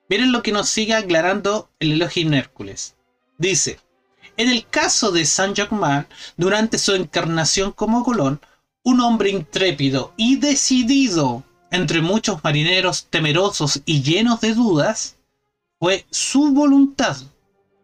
Miren 0.09 0.31
lo 0.31 0.43
que 0.43 0.51
nos 0.51 0.69
sigue 0.69 0.93
aclarando 0.93 1.69
el 1.79 1.93
elogio 1.93 2.23
en 2.23 2.33
Hércules. 2.33 2.95
Dice, 3.37 3.79
en 4.37 4.49
el 4.49 4.67
caso 4.67 5.11
de 5.11 5.25
Saint 5.25 5.55
Germain, 5.55 6.05
durante 6.37 6.77
su 6.77 6.93
encarnación 6.93 7.71
como 7.71 8.03
Colón, 8.03 8.41
un 8.83 8.99
hombre 9.01 9.29
intrépido 9.29 10.13
y 10.17 10.37
decidido 10.37 11.43
entre 11.71 12.01
muchos 12.01 12.43
marineros 12.43 13.07
temerosos 13.09 13.81
y 13.85 14.01
llenos 14.03 14.41
de 14.41 14.53
dudas, 14.53 15.17
fue 15.83 16.05
su 16.11 16.53
voluntad 16.53 17.17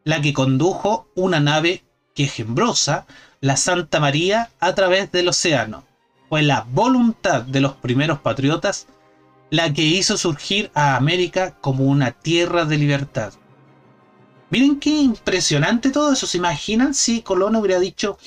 la 0.05 0.21
que 0.21 0.31
condujo 0.31 1.09
una 1.15 1.41
nave 1.41 1.83
quejembrosa, 2.15 3.05
la 3.41 3.57
Santa 3.57 3.99
María, 3.99 4.51
a 4.61 4.73
través 4.73 5.11
del 5.11 5.27
océano. 5.27 5.83
Fue 6.29 6.41
la 6.41 6.65
voluntad 6.71 7.41
de 7.41 7.59
los 7.59 7.73
primeros 7.73 8.19
patriotas 8.19 8.87
la 9.49 9.73
que 9.73 9.81
hizo 9.81 10.15
surgir 10.15 10.71
a 10.73 10.95
América 10.95 11.57
como 11.59 11.83
una 11.83 12.11
tierra 12.11 12.63
de 12.63 12.77
libertad. 12.77 13.33
Miren 14.49 14.79
qué 14.79 14.91
impresionante 14.91 15.89
todo 15.89 16.13
eso. 16.13 16.25
¿Se 16.25 16.37
imaginan 16.37 16.93
si 16.93 17.21
Colón 17.21 17.57
hubiera 17.57 17.81
dicho, 17.81 18.17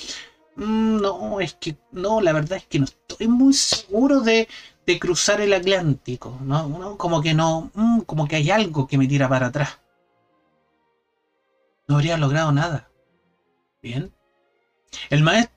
mm, 0.55 0.97
no, 0.97 1.39
es 1.39 1.55
que 1.55 1.77
no, 1.91 2.21
la 2.21 2.31
verdad 2.31 2.59
es 2.59 2.67
que 2.67 2.77
no 2.77 2.85
estoy 2.85 3.27
muy 3.27 3.55
seguro 3.55 4.19
de, 4.19 4.47
cruzar 4.99 5.41
el 5.41 5.53
Atlántico, 5.53 6.37
¿no? 6.41 6.97
Como 6.97 7.21
que 7.21 7.33
no, 7.33 7.71
mm, 7.73 8.01
como 8.01 8.27
que 8.27 8.35
hay 8.37 8.51
algo 8.51 8.87
que 8.87 8.97
me 8.97 9.07
tira 9.07 9.29
para 9.29 9.47
atrás. 9.47 9.79
No 11.87 11.95
habría 11.95 12.17
logrado 12.17 12.51
nada. 12.51 12.89
Bien. 13.81 14.11
El 15.09 15.23
maestro, 15.23 15.53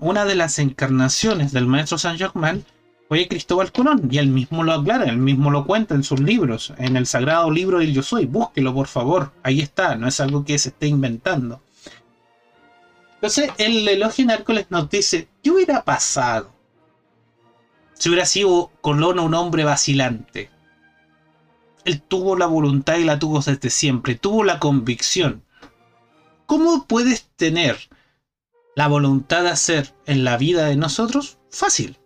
una 0.00 0.24
de 0.24 0.34
las 0.34 0.58
encarnaciones 0.58 1.52
del 1.52 1.66
maestro 1.66 1.98
Saint 1.98 2.18
Germain 2.18 2.64
fue 3.08 3.26
Cristóbal 3.28 3.72
Colón, 3.72 4.08
y 4.10 4.18
él 4.18 4.28
mismo 4.28 4.62
lo 4.62 4.72
aclara, 4.72 5.04
él 5.04 5.18
mismo 5.18 5.50
lo 5.50 5.66
cuenta 5.66 5.96
en 5.96 6.04
sus 6.04 6.20
libros, 6.20 6.72
en 6.78 6.96
el 6.96 7.06
sagrado 7.06 7.50
libro 7.50 7.80
del 7.80 7.92
Yo 7.92 8.02
Soy. 8.02 8.26
Búsquelo, 8.26 8.72
por 8.72 8.86
favor. 8.86 9.32
Ahí 9.42 9.60
está, 9.60 9.96
no 9.96 10.06
es 10.06 10.20
algo 10.20 10.44
que 10.44 10.58
se 10.58 10.68
esté 10.68 10.86
inventando. 10.86 11.60
Entonces, 13.14 13.50
el 13.58 13.86
elogio 13.86 14.30
Hércules 14.30 14.66
nos 14.70 14.88
dice: 14.88 15.28
¿Qué 15.42 15.50
hubiera 15.50 15.82
pasado 15.82 16.52
si 18.00 18.08
hubiera 18.08 18.26
sido 18.26 18.72
Colón 18.80 19.20
un 19.20 19.34
hombre 19.34 19.62
vacilante? 19.62 20.50
Él 21.84 22.02
tuvo 22.02 22.36
la 22.36 22.46
voluntad 22.46 22.96
y 22.96 23.04
la 23.04 23.20
tuvo 23.20 23.40
desde 23.40 23.70
siempre, 23.70 24.16
tuvo 24.16 24.42
la 24.42 24.58
convicción. 24.58 25.44
¿Cómo 26.46 26.86
puedes 26.86 27.28
tener 27.36 27.78
la 28.74 28.88
voluntad 28.88 29.44
de 29.44 29.50
hacer 29.50 29.94
en 30.06 30.24
la 30.24 30.36
vida 30.36 30.64
de 30.64 30.74
nosotros? 30.74 31.38
Fácil 31.50 32.00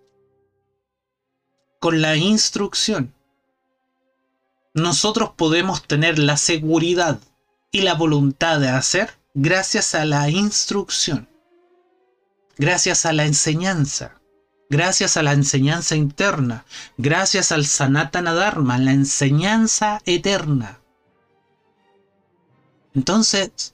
con 1.85 2.01
la 2.01 2.17
instrucción. 2.17 3.13
Nosotros 4.73 5.33
podemos 5.37 5.87
tener 5.87 6.19
la 6.19 6.39
seguridad 6.39 7.21
y 7.71 7.83
la 7.83 7.93
voluntad 7.93 8.59
de 8.59 8.71
hacer 8.71 9.19
gracias 9.35 9.95
a 9.95 10.07
la 10.07 10.31
instrucción, 10.31 11.29
gracias 12.57 13.05
a 13.05 13.13
la 13.13 13.27
enseñanza, 13.27 14.19
gracias 14.71 15.17
a 15.17 15.23
la 15.23 15.33
enseñanza 15.33 15.97
interna, 15.97 16.65
gracias 16.97 17.53
al 17.53 17.67
Sanatana 17.67 18.35
Dharma, 18.35 18.79
la 18.79 18.93
enseñanza 18.93 20.01
eterna. 20.07 20.81
Entonces, 22.95 23.73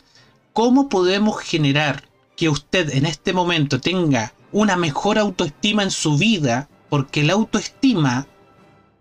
¿cómo 0.53 0.89
podemos 0.89 1.41
generar 1.41 2.09
que 2.37 2.49
usted 2.49 2.91
en 2.95 3.07
este 3.07 3.33
momento 3.33 3.81
tenga 3.81 4.33
una 4.53 4.77
mejor 4.77 5.19
autoestima 5.19 5.83
en 5.83 5.91
su 5.91 6.17
vida 6.17 6.69
porque 6.89 7.23
la 7.23 7.35
autoestima, 7.35 8.27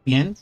bien, 0.06 0.36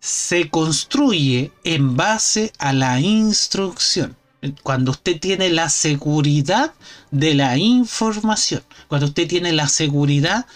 se 0.00 0.50
construye 0.50 1.52
en 1.62 1.96
base 1.96 2.52
a 2.58 2.72
la 2.72 3.00
instrucción. 3.00 4.16
Cuando 4.62 4.90
usted 4.90 5.20
tiene 5.20 5.48
la 5.48 5.68
seguridad 5.68 6.74
de 7.10 7.34
la 7.34 7.56
información, 7.56 8.62
cuando 8.88 9.06
usted 9.06 9.26
tiene 9.26 9.52
la 9.52 9.68
seguridad 9.68 10.46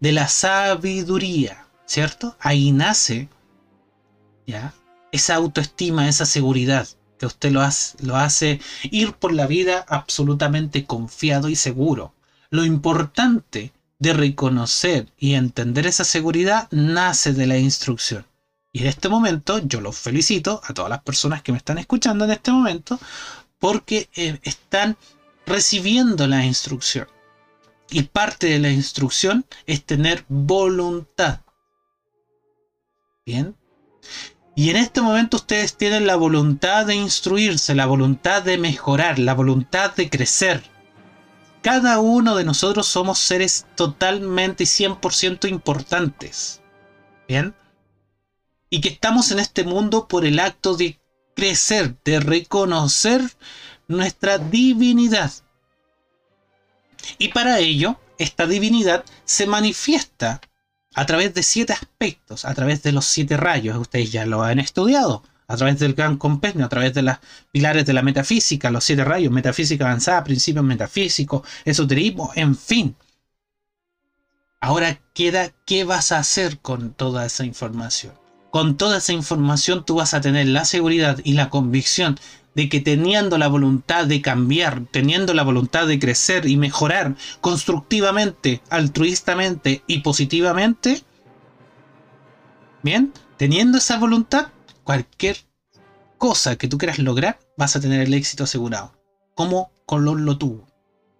de 0.00 0.12
la 0.12 0.28
sabiduría, 0.28 1.66
¿cierto? 1.86 2.36
Ahí 2.40 2.72
nace. 2.72 3.28
Esa 5.12 5.34
autoestima, 5.34 6.08
esa 6.08 6.26
seguridad 6.26 6.88
que 7.18 7.26
usted 7.26 7.52
lo 7.52 8.16
hace 8.16 8.60
ir 8.84 9.12
por 9.14 9.32
la 9.32 9.46
vida 9.46 9.84
absolutamente 9.88 10.84
confiado 10.86 11.48
y 11.48 11.56
seguro. 11.56 12.14
Lo 12.50 12.64
importante 12.64 13.72
de 13.98 14.12
reconocer 14.12 15.12
y 15.16 15.34
entender 15.34 15.86
esa 15.86 16.04
seguridad 16.04 16.68
nace 16.70 17.32
de 17.32 17.46
la 17.46 17.58
instrucción. 17.58 18.26
Y 18.72 18.80
en 18.80 18.86
este 18.86 19.08
momento 19.08 19.58
yo 19.58 19.80
los 19.80 19.98
felicito 19.98 20.60
a 20.64 20.72
todas 20.72 20.90
las 20.90 21.02
personas 21.02 21.42
que 21.42 21.52
me 21.52 21.58
están 21.58 21.78
escuchando 21.78 22.24
en 22.24 22.30
este 22.30 22.50
momento 22.50 22.98
porque 23.58 24.08
eh, 24.16 24.38
están 24.42 24.96
recibiendo 25.46 26.26
la 26.26 26.44
instrucción. 26.44 27.06
Y 27.90 28.02
parte 28.04 28.46
de 28.46 28.58
la 28.58 28.70
instrucción 28.70 29.44
es 29.66 29.84
tener 29.84 30.24
voluntad. 30.28 31.42
Bien. 33.26 33.54
Y 34.56 34.70
en 34.70 34.76
este 34.76 35.00
momento 35.00 35.36
ustedes 35.36 35.76
tienen 35.76 36.06
la 36.06 36.16
voluntad 36.16 36.86
de 36.86 36.94
instruirse, 36.94 37.74
la 37.74 37.86
voluntad 37.86 38.42
de 38.42 38.58
mejorar, 38.58 39.18
la 39.18 39.34
voluntad 39.34 39.94
de 39.94 40.10
crecer, 40.10 40.62
cada 41.62 42.00
uno 42.00 42.34
de 42.34 42.44
nosotros 42.44 42.88
somos 42.88 43.20
seres 43.20 43.66
totalmente 43.76 44.64
y 44.64 44.66
100% 44.66 45.48
importantes. 45.48 46.60
¿Bien? 47.28 47.54
Y 48.72 48.80
que 48.80 48.88
estamos 48.88 49.30
en 49.30 49.38
este 49.38 49.64
mundo 49.64 50.08
por 50.08 50.24
el 50.24 50.38
acto 50.38 50.78
de 50.78 50.98
crecer, 51.36 51.94
de 52.06 52.20
reconocer 52.20 53.20
nuestra 53.86 54.38
divinidad. 54.38 55.30
Y 57.18 57.28
para 57.28 57.58
ello, 57.58 58.00
esta 58.16 58.46
divinidad 58.46 59.04
se 59.26 59.46
manifiesta 59.46 60.40
a 60.94 61.04
través 61.04 61.34
de 61.34 61.42
siete 61.42 61.74
aspectos, 61.74 62.46
a 62.46 62.54
través 62.54 62.82
de 62.82 62.92
los 62.92 63.04
siete 63.04 63.36
rayos. 63.36 63.76
Ustedes 63.76 64.10
ya 64.10 64.24
lo 64.24 64.42
han 64.42 64.58
estudiado 64.58 65.22
a 65.48 65.56
través 65.58 65.78
del 65.78 65.92
gran 65.92 66.16
compendio, 66.16 66.64
a 66.64 66.70
través 66.70 66.94
de 66.94 67.02
los 67.02 67.18
pilares 67.50 67.84
de 67.84 67.92
la 67.92 68.00
metafísica, 68.00 68.70
los 68.70 68.84
siete 68.84 69.04
rayos, 69.04 69.30
metafísica 69.30 69.84
avanzada, 69.84 70.24
principios 70.24 70.64
metafísicos, 70.64 71.46
esoterismo, 71.66 72.32
en 72.36 72.56
fin. 72.56 72.96
Ahora 74.62 74.98
queda 75.12 75.52
qué 75.66 75.84
vas 75.84 76.10
a 76.10 76.20
hacer 76.20 76.60
con 76.60 76.94
toda 76.94 77.26
esa 77.26 77.44
información. 77.44 78.21
Con 78.52 78.76
toda 78.76 78.98
esa 78.98 79.14
información 79.14 79.82
tú 79.82 79.94
vas 79.94 80.12
a 80.12 80.20
tener 80.20 80.46
la 80.46 80.66
seguridad 80.66 81.18
y 81.24 81.32
la 81.32 81.48
convicción 81.48 82.20
de 82.54 82.68
que 82.68 82.80
teniendo 82.80 83.38
la 83.38 83.48
voluntad 83.48 84.04
de 84.04 84.20
cambiar, 84.20 84.82
teniendo 84.90 85.32
la 85.32 85.42
voluntad 85.42 85.86
de 85.86 85.98
crecer 85.98 86.44
y 86.44 86.58
mejorar 86.58 87.16
constructivamente, 87.40 88.60
altruistamente 88.68 89.82
y 89.86 90.00
positivamente, 90.00 91.02
bien, 92.82 93.14
teniendo 93.38 93.78
esa 93.78 93.98
voluntad, 93.98 94.48
cualquier 94.84 95.38
cosa 96.18 96.56
que 96.56 96.68
tú 96.68 96.76
quieras 96.76 96.98
lograr, 96.98 97.40
vas 97.56 97.74
a 97.74 97.80
tener 97.80 98.02
el 98.02 98.12
éxito 98.12 98.44
asegurado. 98.44 98.92
Como 99.34 99.72
Colón 99.86 100.26
lo 100.26 100.36
tuvo. 100.36 100.66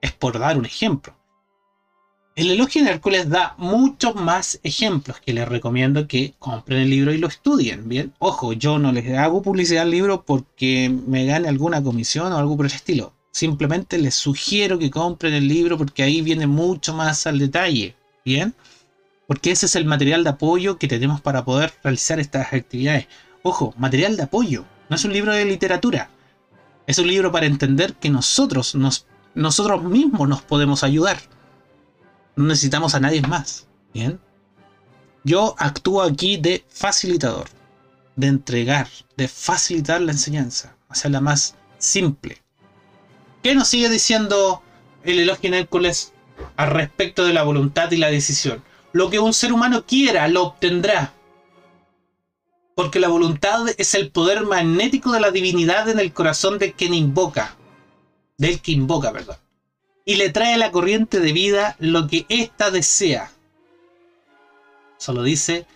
Es 0.02 0.12
por 0.12 0.38
dar 0.38 0.58
un 0.58 0.66
ejemplo. 0.66 1.16
El 2.34 2.50
elogio 2.50 2.82
de 2.82 2.90
Hércules 2.90 3.28
da 3.28 3.54
muchos 3.58 4.14
más 4.14 4.58
ejemplos 4.62 5.20
que 5.20 5.34
les 5.34 5.46
recomiendo 5.46 6.08
que 6.08 6.32
compren 6.38 6.80
el 6.80 6.88
libro 6.88 7.12
y 7.12 7.18
lo 7.18 7.28
estudien. 7.28 7.86
Bien, 7.86 8.14
ojo, 8.18 8.54
yo 8.54 8.78
no 8.78 8.90
les 8.90 9.18
hago 9.18 9.42
publicidad 9.42 9.82
al 9.82 9.90
libro 9.90 10.24
porque 10.24 10.88
me 11.06 11.26
gane 11.26 11.48
alguna 11.48 11.82
comisión 11.82 12.32
o 12.32 12.38
algo 12.38 12.56
por 12.56 12.64
el 12.64 12.72
estilo. 12.72 13.12
Simplemente 13.32 13.98
les 13.98 14.14
sugiero 14.14 14.78
que 14.78 14.90
compren 14.90 15.34
el 15.34 15.46
libro 15.46 15.76
porque 15.76 16.02
ahí 16.04 16.22
viene 16.22 16.46
mucho 16.46 16.94
más 16.94 17.26
al 17.26 17.38
detalle. 17.38 17.96
Bien, 18.24 18.54
Porque 19.26 19.50
ese 19.50 19.66
es 19.66 19.76
el 19.76 19.84
material 19.84 20.24
de 20.24 20.30
apoyo 20.30 20.78
que 20.78 20.88
tenemos 20.88 21.20
para 21.20 21.44
poder 21.44 21.74
realizar 21.82 22.18
estas 22.18 22.52
actividades. 22.54 23.08
Ojo, 23.42 23.74
material 23.76 24.16
de 24.16 24.22
apoyo, 24.22 24.64
no 24.88 24.96
es 24.96 25.04
un 25.04 25.12
libro 25.12 25.32
de 25.32 25.44
literatura. 25.44 26.08
Es 26.86 26.98
un 26.98 27.08
libro 27.08 27.30
para 27.30 27.46
entender 27.46 27.94
que 27.94 28.08
nosotros, 28.08 28.74
nos, 28.74 29.06
nosotros 29.34 29.82
mismos 29.82 30.28
nos 30.28 30.40
podemos 30.40 30.82
ayudar. 30.82 31.18
No 32.36 32.44
necesitamos 32.44 32.94
a 32.94 33.00
nadie 33.00 33.22
más. 33.22 33.66
Bien. 33.92 34.20
Yo 35.24 35.54
actúo 35.58 36.02
aquí 36.02 36.36
de 36.36 36.64
facilitador, 36.68 37.46
de 38.16 38.26
entregar, 38.26 38.88
de 39.16 39.28
facilitar 39.28 40.00
la 40.00 40.12
enseñanza, 40.12 40.76
hacerla 40.88 41.20
más 41.20 41.54
simple. 41.78 42.42
¿Qué 43.42 43.54
nos 43.54 43.68
sigue 43.68 43.88
diciendo 43.88 44.62
el 45.04 45.18
elogio 45.18 45.54
Hércules 45.54 46.12
al 46.56 46.70
respecto 46.70 47.24
de 47.24 47.32
la 47.32 47.42
voluntad 47.42 47.90
y 47.92 47.96
la 47.96 48.10
decisión? 48.10 48.62
Lo 48.92 49.10
que 49.10 49.18
un 49.18 49.32
ser 49.32 49.52
humano 49.52 49.84
quiera, 49.86 50.28
lo 50.28 50.42
obtendrá. 50.44 51.14
Porque 52.74 53.00
la 53.00 53.08
voluntad 53.08 53.66
es 53.78 53.94
el 53.94 54.10
poder 54.10 54.44
magnético 54.44 55.12
de 55.12 55.20
la 55.20 55.30
divinidad 55.30 55.88
en 55.88 55.98
el 55.98 56.12
corazón 56.12 56.58
de 56.58 56.72
quien 56.72 56.94
invoca. 56.94 57.56
Del 58.38 58.60
que 58.60 58.72
invoca, 58.72 59.12
perdón. 59.12 59.36
Y 60.04 60.16
le 60.16 60.30
trae 60.30 60.56
la 60.58 60.72
corriente 60.72 61.20
de 61.20 61.32
vida 61.32 61.76
lo 61.78 62.08
que 62.08 62.26
ésta 62.28 62.70
desea. 62.70 63.30
Solo 64.98 65.22
dice 65.22 65.66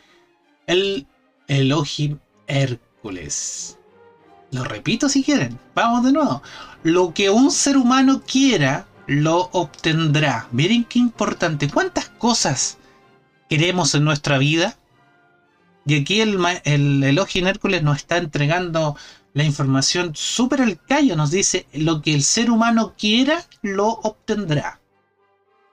el 0.66 1.06
Elohim 1.48 2.18
Hércules. 2.46 3.78
Lo 4.52 4.64
repito 4.64 5.08
si 5.08 5.22
quieren. 5.22 5.58
Vamos 5.74 6.04
de 6.04 6.12
nuevo. 6.12 6.42
Lo 6.82 7.12
que 7.12 7.30
un 7.30 7.50
ser 7.50 7.76
humano 7.76 8.22
quiera, 8.26 8.86
lo 9.06 9.48
obtendrá. 9.52 10.48
Miren 10.52 10.84
qué 10.84 10.98
importante. 10.98 11.68
¿Cuántas 11.68 12.08
cosas 12.08 12.78
queremos 13.48 13.94
en 13.94 14.04
nuestra 14.04 14.38
vida? 14.38 14.76
Y 15.84 16.00
aquí 16.00 16.20
el, 16.20 16.38
el 16.64 17.02
Elohim 17.02 17.46
Hércules 17.46 17.82
nos 17.82 17.98
está 17.98 18.16
entregando 18.16 18.96
la 19.36 19.44
información 19.44 20.12
súper 20.14 20.62
al 20.62 20.80
callo. 20.82 21.14
Nos 21.14 21.30
dice, 21.30 21.66
lo 21.74 22.00
que 22.00 22.14
el 22.14 22.22
ser 22.22 22.50
humano 22.50 22.94
quiera, 22.96 23.44
lo 23.60 23.88
obtendrá. 23.88 24.80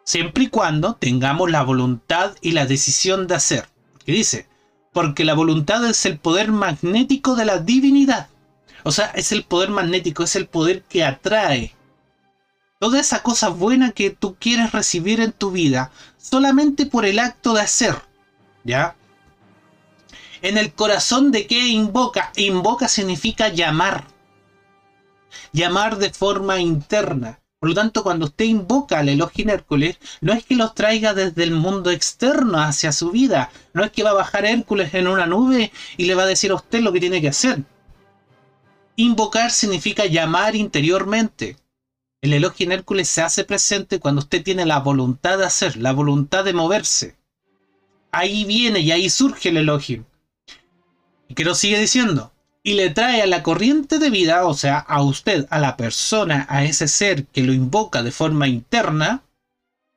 Siempre 0.03 0.43
y 0.43 0.49
cuando 0.49 0.95
tengamos 0.95 1.49
la 1.49 1.63
voluntad 1.63 2.35
y 2.41 2.51
la 2.51 2.65
decisión 2.65 3.25
de 3.25 3.35
hacer. 3.35 3.69
¿Qué 4.05 4.11
dice? 4.11 4.49
Porque 4.91 5.23
la 5.23 5.33
voluntad 5.33 5.85
es 5.85 6.05
el 6.05 6.19
poder 6.19 6.51
magnético 6.51 7.35
de 7.37 7.45
la 7.45 7.57
divinidad. 7.59 8.27
O 8.83 8.91
sea, 8.91 9.05
es 9.15 9.31
el 9.31 9.45
poder 9.45 9.69
magnético, 9.69 10.23
es 10.23 10.35
el 10.35 10.47
poder 10.47 10.83
que 10.83 11.05
atrae. 11.05 11.73
Toda 12.81 12.99
esa 12.99 13.23
cosa 13.23 13.47
buena 13.47 13.91
que 13.91 14.09
tú 14.09 14.35
quieres 14.37 14.73
recibir 14.73 15.21
en 15.21 15.31
tu 15.31 15.51
vida, 15.51 15.89
solamente 16.17 16.85
por 16.85 17.05
el 17.05 17.17
acto 17.17 17.53
de 17.53 17.61
hacer. 17.61 17.95
¿Ya? 18.65 18.97
En 20.43 20.57
el 20.57 20.73
corazón 20.73 21.31
de 21.31 21.47
qué 21.47 21.69
invoca. 21.69 22.33
Invoca 22.35 22.89
significa 22.89 23.47
llamar. 23.47 24.07
Llamar 25.53 25.97
de 25.97 26.09
forma 26.09 26.59
interna. 26.59 27.39
Por 27.61 27.69
lo 27.69 27.75
tanto, 27.75 28.03
cuando 28.03 28.25
usted 28.25 28.43
invoca 28.43 28.99
al 28.99 29.07
Elohim 29.07 29.49
Hércules, 29.49 29.97
no 30.19 30.33
es 30.33 30.43
que 30.43 30.57
los 30.57 30.75
traiga 30.75 31.13
desde 31.13 31.43
el 31.43 31.51
mundo 31.51 31.91
externo 31.91 32.59
hacia 32.59 32.91
su 32.91 33.11
vida. 33.11 33.51
No 33.71 33.85
es 33.85 33.91
que 33.91 34.03
va 34.03 34.09
a 34.09 34.15
bajar 34.15 34.43
Hércules 34.43 34.93
en 34.93 35.07
una 35.07 35.25
nube 35.25 35.71
y 35.95 36.07
le 36.07 36.13
va 36.13 36.23
a 36.23 36.27
decir 36.27 36.51
a 36.51 36.55
usted 36.55 36.81
lo 36.81 36.91
que 36.91 36.99
tiene 36.99 37.21
que 37.21 37.29
hacer. 37.29 37.63
Invocar 38.97 39.49
significa 39.49 40.07
llamar 40.07 40.57
interiormente. 40.57 41.55
El 42.21 42.33
Elohim 42.33 42.73
Hércules 42.73 43.07
se 43.07 43.21
hace 43.21 43.45
presente 43.45 44.01
cuando 44.01 44.19
usted 44.19 44.43
tiene 44.43 44.65
la 44.65 44.79
voluntad 44.79 45.37
de 45.37 45.45
hacer, 45.45 45.77
la 45.77 45.93
voluntad 45.93 46.43
de 46.43 46.51
moverse. 46.51 47.15
Ahí 48.11 48.43
viene 48.43 48.81
y 48.81 48.91
ahí 48.91 49.09
surge 49.09 49.47
el 49.47 49.55
Elohim. 49.55 50.03
Que 51.35 51.45
lo 51.45 51.55
sigue 51.55 51.79
diciendo. 51.79 52.31
Y 52.63 52.73
le 52.73 52.89
trae 52.89 53.21
a 53.21 53.27
la 53.27 53.43
corriente 53.43 53.99
de 53.99 54.09
vida, 54.09 54.45
o 54.45 54.53
sea, 54.53 54.77
a 54.79 55.01
usted, 55.01 55.47
a 55.49 55.59
la 55.59 55.75
persona, 55.75 56.45
a 56.49 56.63
ese 56.63 56.87
ser 56.87 57.25
que 57.25 57.43
lo 57.43 57.51
invoca 57.51 58.03
de 58.03 58.11
forma 58.11 58.47
interna, 58.47 59.23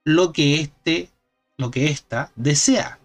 lo 0.05 0.33
que 0.33 0.61
éste, 0.61 1.11
lo 1.57 1.71
que 1.71 1.87
ésta 1.87 2.33
desea. 2.35 2.99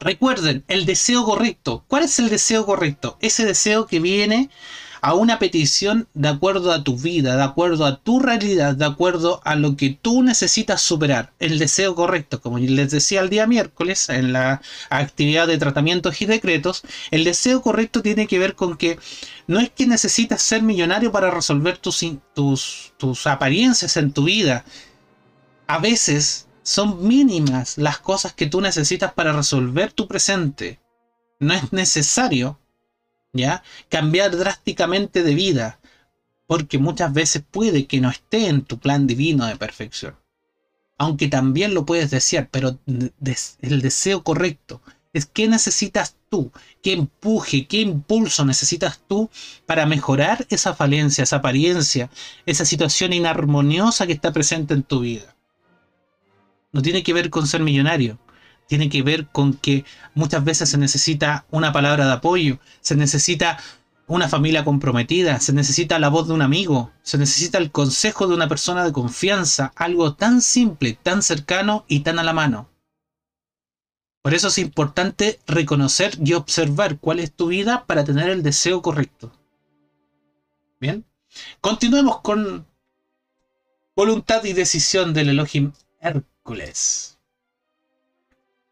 Recuerden, 0.00 0.64
el 0.68 0.86
deseo 0.86 1.24
correcto. 1.24 1.84
¿Cuál 1.88 2.04
es 2.04 2.18
el 2.20 2.28
deseo 2.28 2.64
correcto? 2.64 3.16
Ese 3.20 3.44
deseo 3.44 3.86
que 3.86 3.98
viene 3.98 4.50
a 5.00 5.14
una 5.14 5.38
petición 5.38 6.08
de 6.14 6.28
acuerdo 6.28 6.72
a 6.72 6.84
tu 6.84 6.96
vida, 6.96 7.36
de 7.36 7.42
acuerdo 7.42 7.84
a 7.84 8.00
tu 8.00 8.20
realidad, 8.20 8.74
de 8.74 8.84
acuerdo 8.84 9.40
a 9.44 9.54
lo 9.54 9.76
que 9.76 9.90
tú 9.90 10.22
necesitas 10.22 10.80
superar. 10.80 11.32
El 11.38 11.58
deseo 11.58 11.94
correcto, 11.94 12.40
como 12.40 12.58
les 12.58 12.90
decía 12.90 13.20
el 13.20 13.28
día 13.28 13.46
miércoles 13.46 14.08
en 14.08 14.32
la 14.32 14.60
actividad 14.90 15.46
de 15.46 15.58
tratamientos 15.58 16.20
y 16.20 16.26
decretos, 16.26 16.82
el 17.10 17.24
deseo 17.24 17.62
correcto 17.62 18.02
tiene 18.02 18.26
que 18.26 18.38
ver 18.38 18.54
con 18.54 18.76
que 18.76 18.98
no 19.46 19.60
es 19.60 19.70
que 19.70 19.86
necesitas 19.86 20.42
ser 20.42 20.62
millonario 20.62 21.12
para 21.12 21.30
resolver 21.30 21.78
tus, 21.78 22.04
tus, 22.34 22.92
tus 22.96 23.26
apariencias 23.26 23.96
en 23.96 24.12
tu 24.12 24.24
vida. 24.24 24.64
A 25.66 25.78
veces 25.78 26.48
son 26.62 27.06
mínimas 27.06 27.78
las 27.78 27.98
cosas 27.98 28.32
que 28.34 28.46
tú 28.46 28.60
necesitas 28.60 29.12
para 29.14 29.32
resolver 29.32 29.92
tu 29.92 30.06
presente. 30.06 30.80
No 31.40 31.54
es 31.54 31.72
necesario 31.72 32.58
Cambiar 33.88 34.36
drásticamente 34.36 35.22
de 35.22 35.34
vida, 35.34 35.80
porque 36.46 36.78
muchas 36.78 37.12
veces 37.12 37.42
puede 37.48 37.86
que 37.86 38.00
no 38.00 38.10
esté 38.10 38.48
en 38.48 38.62
tu 38.62 38.78
plan 38.78 39.06
divino 39.06 39.46
de 39.46 39.56
perfección. 39.56 40.16
Aunque 40.96 41.28
también 41.28 41.74
lo 41.74 41.86
puedes 41.86 42.10
desear, 42.10 42.48
pero 42.50 42.78
el 42.86 43.82
deseo 43.82 44.24
correcto 44.24 44.80
es 45.12 45.26
qué 45.26 45.48
necesitas 45.48 46.16
tú, 46.28 46.52
qué 46.82 46.92
empuje, 46.92 47.66
qué 47.66 47.80
impulso 47.80 48.44
necesitas 48.44 49.00
tú 49.06 49.30
para 49.66 49.86
mejorar 49.86 50.46
esa 50.50 50.74
falencia, 50.74 51.24
esa 51.24 51.36
apariencia, 51.36 52.10
esa 52.46 52.64
situación 52.64 53.12
inarmoniosa 53.12 54.06
que 54.06 54.12
está 54.12 54.32
presente 54.32 54.74
en 54.74 54.82
tu 54.82 55.00
vida. 55.00 55.34
No 56.72 56.82
tiene 56.82 57.02
que 57.02 57.14
ver 57.14 57.30
con 57.30 57.46
ser 57.46 57.62
millonario, 57.62 58.18
tiene 58.68 58.88
que 58.88 59.02
ver 59.02 59.26
con 59.26 59.54
que 59.54 59.84
muchas 60.14 60.44
veces 60.44 60.68
se 60.70 60.78
necesita 60.78 61.46
una 61.50 61.72
palabra 61.72 62.06
de 62.06 62.12
apoyo, 62.12 62.60
se 62.80 62.94
necesita 62.94 63.58
una 64.06 64.28
familia 64.28 64.64
comprometida, 64.64 65.40
se 65.40 65.52
necesita 65.52 65.98
la 65.98 66.08
voz 66.08 66.28
de 66.28 66.34
un 66.34 66.42
amigo, 66.42 66.92
se 67.02 67.18
necesita 67.18 67.58
el 67.58 67.70
consejo 67.72 68.26
de 68.26 68.34
una 68.34 68.48
persona 68.48 68.84
de 68.84 68.92
confianza, 68.92 69.72
algo 69.74 70.14
tan 70.14 70.40
simple, 70.40 70.98
tan 71.02 71.22
cercano 71.22 71.84
y 71.88 72.00
tan 72.00 72.18
a 72.18 72.22
la 72.22 72.32
mano. 72.32 72.68
Por 74.22 74.34
eso 74.34 74.48
es 74.48 74.58
importante 74.58 75.40
reconocer 75.46 76.18
y 76.22 76.34
observar 76.34 76.98
cuál 76.98 77.20
es 77.20 77.32
tu 77.32 77.48
vida 77.48 77.86
para 77.86 78.04
tener 78.04 78.28
el 78.28 78.42
deseo 78.42 78.82
correcto. 78.82 79.32
Bien, 80.80 81.04
continuemos 81.60 82.20
con 82.20 82.66
voluntad 83.96 84.44
y 84.44 84.52
decisión 84.52 85.12
del 85.12 85.30
Elohim 85.30 85.72
Hércules. 86.00 87.17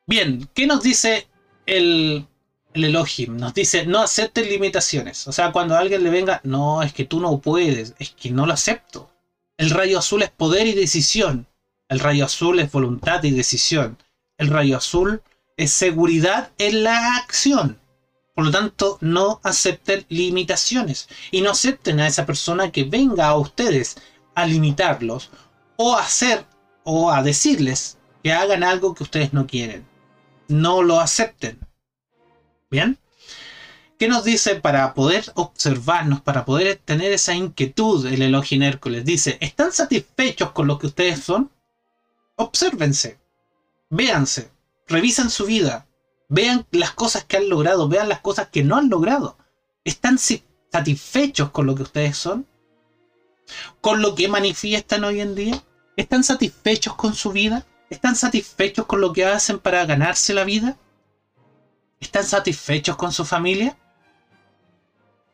Bien, 0.09 0.49
¿qué 0.55 0.69
nos 0.69 0.85
dice 0.85 1.27
el, 1.67 2.29
el 2.75 2.85
Elohim? 2.85 3.37
Nos 3.37 3.55
dice, 3.55 3.87
no 3.87 3.99
aceptes 3.99 4.49
limitaciones. 4.49 5.27
O 5.27 5.33
sea, 5.33 5.51
cuando 5.51 5.77
alguien 5.77 6.05
le 6.05 6.11
venga, 6.11 6.41
no, 6.45 6.85
es 6.85 6.93
que 6.93 7.05
tú 7.05 7.19
no 7.19 7.41
puedes, 7.41 7.95
es 7.99 8.11
que 8.11 8.31
no 8.31 8.47
lo 8.47 8.53
acepto. 8.53 9.11
El 9.59 9.71
rayo 9.71 9.99
azul 9.99 10.23
es 10.23 10.31
poder 10.31 10.69
y 10.69 10.75
decisión. 10.75 11.49
El 11.89 11.99
rayo 11.99 12.25
azul 12.25 12.61
es 12.61 12.71
voluntad 12.71 13.25
y 13.25 13.33
decisión. 13.33 13.99
El 14.39 14.47
rayo 14.47 14.77
azul 14.77 15.23
es 15.57 15.73
seguridad 15.73 16.53
en 16.59 16.85
la 16.85 17.17
acción. 17.17 17.81
Por 18.37 18.45
lo 18.45 18.53
tanto, 18.53 18.99
no 19.01 19.41
acepten 19.43 20.07
limitaciones. 20.09 21.09
Y 21.33 21.41
no 21.41 21.51
acepten 21.51 21.99
a 21.99 22.07
esa 22.07 22.27
persona 22.27 22.71
que 22.71 22.85
venga 22.85 23.27
a 23.27 23.37
ustedes 23.37 23.97
a 24.37 24.47
limitarlos 24.47 25.31
o 25.77 25.97
a 25.97 26.03
hacer 26.03 26.45
o 26.85 27.11
a 27.11 27.25
decirles 27.25 27.99
que 28.23 28.33
hagan 28.33 28.63
algo 28.63 28.95
que 28.95 29.03
ustedes 29.03 29.33
no 29.33 29.49
quieren 29.49 29.96
no 30.49 30.83
lo 30.83 31.01
acepten. 31.01 31.59
¿Bien? 32.71 32.99
¿Qué 33.99 34.09
nos 34.09 34.25
dice 34.25 34.57
para 34.57 34.93
poder 34.93 35.33
observarnos, 35.35 36.21
para 36.21 36.45
poder 36.45 36.77
tener 36.85 37.13
esa 37.13 37.35
inquietud 37.35 38.07
el 38.07 38.21
Elohim 38.21 38.63
Hércules? 38.63 39.05
Dice, 39.05 39.39
¿están 39.41 39.73
satisfechos 39.73 40.51
con 40.51 40.67
lo 40.67 40.79
que 40.79 40.89
ustedes 40.89 41.21
son? 41.21 41.51
Obsérvense, 42.37 43.19
véanse, 43.89 44.51
revisen 44.87 45.31
su 45.31 45.47
vida, 45.47 45.87
vean 46.29 46.67
las 46.73 46.91
cosas 46.91 47.25
que 47.25 47.39
han 47.39 47.49
logrado, 47.49 47.89
vean 47.89 48.11
las 48.11 48.21
cosas 48.21 48.49
que 48.49 48.63
no 48.63 48.77
han 48.77 48.91
logrado. 48.91 49.39
¿Están 49.85 50.19
satisfechos 50.19 51.51
con 51.51 51.67
lo 51.67 51.75
que 51.75 51.85
ustedes 51.85 52.19
son? 52.19 52.47
¿Con 53.81 54.03
lo 54.03 54.15
que 54.15 54.29
manifiestan 54.29 55.05
hoy 55.05 55.21
en 55.21 55.35
día? 55.35 55.63
¿Están 55.97 56.23
satisfechos 56.23 56.97
con 56.97 57.15
su 57.15 57.33
vida? 57.33 57.65
¿Están 57.89 58.17
satisfechos 58.17 58.87
con 58.87 59.01
lo 59.01 59.13
que 59.13 59.25
hacen 59.25 59.59
para 59.59 59.85
ganarse 59.87 60.35
la 60.35 60.45
vida? 60.45 60.77
¿Están 62.01 62.25
satisfechos 62.25 62.97
con 62.97 63.13
su 63.13 63.25
familia? 63.25 63.77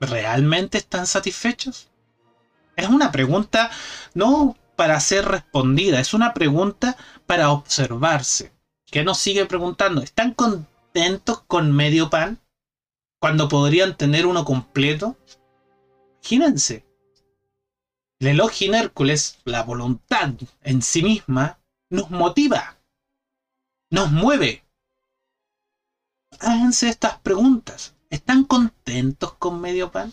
¿Realmente 0.00 0.78
están 0.78 1.06
satisfechos? 1.06 1.88
Es 2.76 2.88
una 2.88 3.10
pregunta 3.12 3.70
no 4.14 4.56
para 4.76 4.98
ser 5.00 5.26
respondida, 5.26 6.00
es 6.00 6.12
una 6.14 6.34
pregunta 6.34 6.96
para 7.26 7.50
observarse. 7.50 8.52
¿Qué 8.86 9.04
nos 9.04 9.18
sigue 9.18 9.46
preguntando? 9.46 10.02
¿Están 10.02 10.34
contentos 10.34 11.42
con 11.46 11.72
medio 11.72 12.10
pan 12.10 12.40
cuando 13.18 13.48
podrían 13.48 13.96
tener 13.96 14.26
uno 14.26 14.44
completo? 14.44 15.16
Imagínense. 16.22 16.84
El 18.20 18.28
elogio 18.28 18.68
en 18.68 18.74
Hércules, 18.74 19.38
la 19.44 19.62
voluntad 19.62 20.34
en 20.62 20.82
sí 20.82 21.02
misma, 21.02 21.58
nos 21.92 22.10
motiva, 22.10 22.78
nos 23.90 24.10
mueve. 24.10 24.64
Háganse 26.40 26.88
estas 26.88 27.18
preguntas. 27.18 27.94
¿Están 28.08 28.44
contentos 28.44 29.34
con 29.34 29.60
medio 29.60 29.92
pan? 29.92 30.10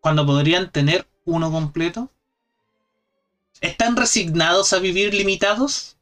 Cuando 0.00 0.24
podrían 0.24 0.72
tener 0.72 1.06
uno 1.26 1.50
completo. 1.50 2.10
¿Están 3.60 3.96
resignados 3.96 4.72
a 4.72 4.78
vivir 4.78 5.12
limitados? 5.12 5.98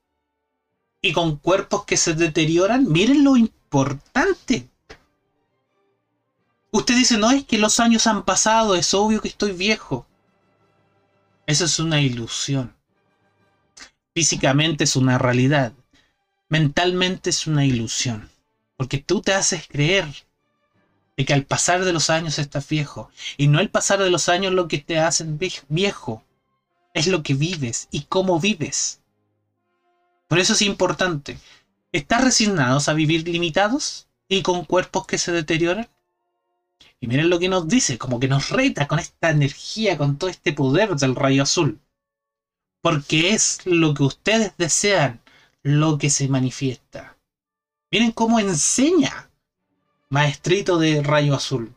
¿Y 1.02 1.12
con 1.12 1.36
cuerpos 1.36 1.84
que 1.84 1.96
se 1.96 2.14
deterioran? 2.14 2.90
Miren 2.90 3.24
lo 3.24 3.36
importante. 3.36 4.68
Usted 6.70 6.94
dice, 6.94 7.18
no, 7.18 7.32
es 7.32 7.44
que 7.44 7.58
los 7.58 7.80
años 7.80 8.06
han 8.06 8.24
pasado, 8.24 8.76
es 8.76 8.94
obvio 8.94 9.20
que 9.20 9.28
estoy 9.28 9.50
viejo. 9.50 10.06
Eso 11.46 11.64
es 11.64 11.80
una 11.80 12.00
ilusión. 12.00 12.79
Físicamente 14.14 14.84
es 14.84 14.96
una 14.96 15.18
realidad. 15.18 15.72
Mentalmente 16.48 17.30
es 17.30 17.46
una 17.46 17.64
ilusión. 17.64 18.28
Porque 18.76 18.98
tú 18.98 19.20
te 19.20 19.34
haces 19.34 19.66
creer 19.68 20.06
de 21.16 21.24
que 21.24 21.34
al 21.34 21.44
pasar 21.44 21.84
de 21.84 21.92
los 21.92 22.10
años 22.10 22.38
estás 22.38 22.68
viejo. 22.68 23.10
Y 23.36 23.46
no 23.46 23.60
el 23.60 23.70
pasar 23.70 24.00
de 24.00 24.10
los 24.10 24.28
años 24.28 24.52
lo 24.52 24.68
que 24.68 24.78
te 24.78 24.98
hacen 24.98 25.38
viejo. 25.68 26.24
Es 26.92 27.06
lo 27.06 27.22
que 27.22 27.34
vives 27.34 27.88
y 27.90 28.02
cómo 28.02 28.40
vives. 28.40 29.00
Por 30.28 30.38
eso 30.38 30.54
es 30.54 30.62
importante. 30.62 31.38
¿Estás 31.92 32.24
resignados 32.24 32.88
a 32.88 32.94
vivir 32.94 33.26
limitados 33.28 34.08
y 34.28 34.42
con 34.42 34.64
cuerpos 34.64 35.06
que 35.06 35.18
se 35.18 35.32
deterioran? 35.32 35.88
Y 37.00 37.06
miren 37.06 37.30
lo 37.30 37.38
que 37.38 37.48
nos 37.48 37.66
dice, 37.68 37.96
como 37.98 38.20
que 38.20 38.28
nos 38.28 38.50
reta 38.50 38.86
con 38.86 38.98
esta 38.98 39.30
energía, 39.30 39.96
con 39.96 40.18
todo 40.18 40.30
este 40.30 40.52
poder 40.52 40.94
del 40.96 41.16
rayo 41.16 41.42
azul. 41.42 41.80
Porque 42.82 43.34
es 43.34 43.60
lo 43.66 43.94
que 43.94 44.02
ustedes 44.02 44.52
desean, 44.56 45.20
lo 45.62 45.98
que 45.98 46.10
se 46.10 46.28
manifiesta. 46.28 47.16
Miren 47.90 48.12
cómo 48.12 48.38
enseña 48.40 49.30
Maestrito 50.08 50.78
de 50.78 51.02
Rayo 51.02 51.34
Azul. 51.34 51.74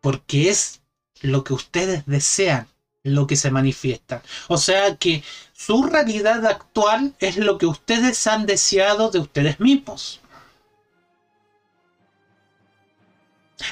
Porque 0.00 0.50
es 0.50 0.82
lo 1.22 1.44
que 1.44 1.54
ustedes 1.54 2.04
desean, 2.06 2.68
lo 3.02 3.26
que 3.26 3.36
se 3.36 3.50
manifiesta. 3.50 4.22
O 4.48 4.58
sea 4.58 4.96
que 4.96 5.22
su 5.52 5.84
realidad 5.84 6.44
actual 6.46 7.14
es 7.18 7.36
lo 7.36 7.56
que 7.58 7.66
ustedes 7.66 8.26
han 8.26 8.46
deseado 8.46 9.10
de 9.10 9.20
ustedes 9.20 9.60
mismos. 9.60 10.20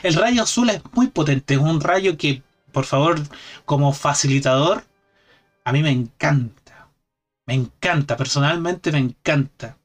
El 0.02 0.14
rayo 0.14 0.42
azul 0.42 0.70
es 0.70 0.80
muy 0.92 1.08
potente, 1.08 1.54
es 1.54 1.60
un 1.60 1.80
rayo 1.80 2.16
que, 2.16 2.42
por 2.72 2.86
favor, 2.86 3.20
como 3.66 3.92
facilitador, 3.92 4.84
a 5.64 5.72
mí 5.72 5.82
me 5.82 5.90
encanta. 5.90 6.90
Me 7.46 7.54
encanta, 7.54 8.16
personalmente 8.16 8.92
me 8.92 8.98
encanta. 8.98 9.78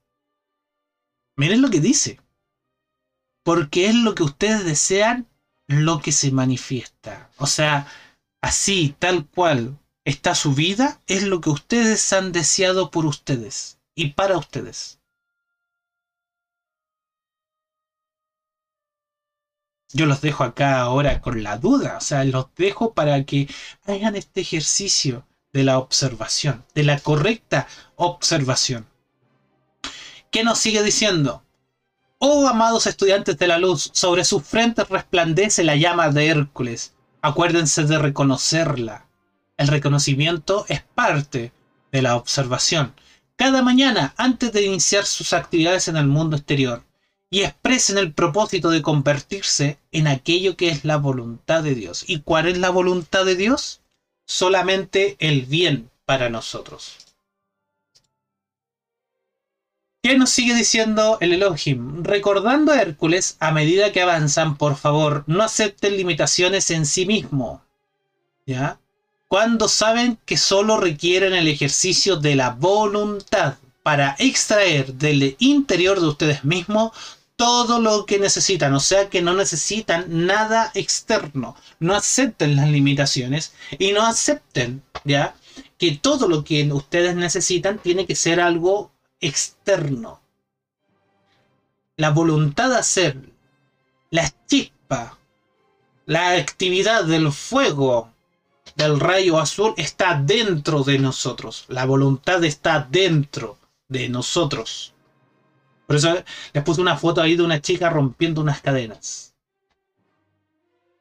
Miren 1.38 1.62
lo 1.62 1.70
que 1.70 1.80
dice. 1.80 2.20
Porque 3.44 3.88
es 3.88 3.96
lo 3.96 4.16
que 4.16 4.24
ustedes 4.24 4.66
desean, 4.66 5.28
lo 5.68 6.00
que 6.00 6.12
se 6.12 6.32
manifiesta. 6.32 7.30
O 7.38 7.48
sea, 7.48 7.88
así, 8.42 8.96
tal 9.00 9.26
cual 9.26 9.80
está 10.06 10.36
su 10.36 10.54
vida, 10.54 11.02
es 11.08 11.24
lo 11.24 11.42
que 11.42 11.50
ustedes 11.50 12.12
han 12.14 12.32
deseado 12.32 12.92
por 12.92 13.06
ustedes 13.06 13.80
y 13.96 14.12
para 14.12 14.38
ustedes. 14.38 15.00
yo 19.92 20.06
los 20.06 20.22
dejo 20.22 20.44
acá 20.44 20.82
ahora 20.82 21.20
con 21.20 21.42
la 21.42 21.58
duda, 21.58 21.98
o 21.98 22.02
sea, 22.02 22.24
los 22.24 22.54
dejo 22.56 22.94
para 22.94 23.24
que 23.26 23.50
hagan 23.88 24.16
este 24.16 24.42
ejercicio 24.42 25.26
de 25.54 25.64
la 25.64 25.78
observación, 25.78 26.66
de 26.76 26.84
la 26.84 27.00
correcta 27.00 27.68
observación. 27.96 28.88
¿Qué 30.32 30.44
nos 30.44 30.60
sigue 30.60 30.84
diciendo? 30.84 31.44
Oh, 32.20 32.48
amados 32.48 32.86
estudiantes 32.86 33.38
de 33.38 33.48
la 33.48 33.58
luz, 33.58 33.90
sobre 33.94 34.26
sus 34.26 34.44
frentes 34.44 34.90
resplandece 34.90 35.64
la 35.64 35.76
llama 35.76 36.10
de 36.10 36.28
Hércules. 36.28 36.94
Acuérdense 37.22 37.86
de 37.86 37.98
reconocerla. 37.98 39.08
El 39.58 39.68
reconocimiento 39.68 40.66
es 40.70 40.84
parte 40.84 41.52
de 41.92 42.02
la 42.02 42.16
observación. 42.16 42.94
Cada 43.36 43.62
mañana, 43.62 44.14
antes 44.18 44.52
de 44.52 44.66
iniciar 44.66 45.06
sus 45.06 45.34
actividades 45.34 45.88
en 45.88 45.98
el 45.98 46.08
mundo 46.08 46.36
exterior, 46.36 46.84
y 47.30 47.42
expresen 47.42 47.98
el 47.98 48.14
propósito 48.14 48.70
de 48.70 48.82
convertirse 48.82 49.80
en 49.92 50.08
aquello 50.08 50.58
que 50.58 50.70
es 50.70 50.84
la 50.84 50.98
voluntad 50.98 51.64
de 51.64 51.76
Dios. 51.76 52.04
¿Y 52.08 52.22
cuál 52.22 52.48
es 52.48 52.58
la 52.58 52.70
voluntad 52.70 53.26
de 53.26 53.36
Dios? 53.36 53.82
Solamente 54.30 55.16
el 55.18 55.48
bien 55.48 55.90
para 56.06 56.30
nosotros. 56.30 56.98
¿Qué 60.04 60.16
nos 60.20 60.30
sigue 60.30 60.54
diciendo 60.54 61.18
el 61.20 61.34
Elohim? 61.34 62.04
Recordando 62.04 62.72
a 62.72 62.80
Hércules, 62.80 63.38
a 63.40 63.50
medida 63.50 63.92
que 63.92 64.04
avanzan, 64.04 64.56
por 64.56 64.76
favor, 64.76 65.24
no 65.26 65.42
acepten 65.42 65.98
limitaciones 65.98 66.70
en 66.70 66.86
sí 66.86 67.08
mismo. 67.08 67.64
¿Ya? 68.46 68.80
Cuando 69.28 69.68
saben 69.68 70.20
que 70.28 70.38
solo 70.38 70.78
requieren 70.78 71.34
el 71.34 71.48
ejercicio 71.48 72.16
de 72.16 72.36
la 72.36 72.52
voluntad 72.52 73.56
para 73.82 74.16
extraer 74.20 74.94
del 74.94 75.38
interior 75.40 76.00
de 76.00 76.08
ustedes 76.08 76.44
mismos 76.44 76.92
todo 77.40 77.80
lo 77.80 78.06
que 78.06 78.20
necesitan, 78.20 78.74
o 78.74 78.82
sea 78.82 79.10
que 79.10 79.22
no 79.22 79.34
necesitan 79.34 80.26
nada 80.26 80.72
externo, 80.74 81.56
no 81.80 81.96
acepten 81.96 82.58
las 82.58 82.68
limitaciones 82.68 83.54
y 83.78 83.94
no 83.94 84.06
acepten, 84.06 84.84
¿ya? 85.06 85.36
Que 85.78 85.96
todo 85.96 86.28
lo 86.28 86.44
que 86.44 86.70
ustedes 86.70 87.16
necesitan 87.16 87.80
tiene 87.80 88.06
que 88.06 88.16
ser 88.16 88.42
algo 88.42 88.92
externo. 89.22 90.20
La 91.96 92.10
voluntad 92.10 92.72
de 92.72 92.78
hacer, 92.80 93.18
la 94.10 94.30
chispa, 94.46 95.18
la 96.06 96.34
actividad 96.34 97.06
del 97.06 97.32
fuego, 97.32 98.12
del 98.76 99.00
rayo 99.00 99.40
azul 99.40 99.74
está 99.78 100.22
dentro 100.22 100.84
de 100.84 101.00
nosotros. 101.00 101.64
La 101.70 101.86
voluntad 101.86 102.44
está 102.44 102.86
dentro 102.92 103.58
de 103.88 104.10
nosotros. 104.10 104.94
Por 105.90 105.96
eso 105.96 106.24
les 106.54 106.64
puse 106.64 106.82
una 106.82 106.98
foto 106.98 107.20
ahí 107.20 107.36
de 107.36 107.42
una 107.42 107.64
chica 107.64 107.90
rompiendo 107.90 108.42
unas 108.42 108.62
cadenas. 108.62 109.34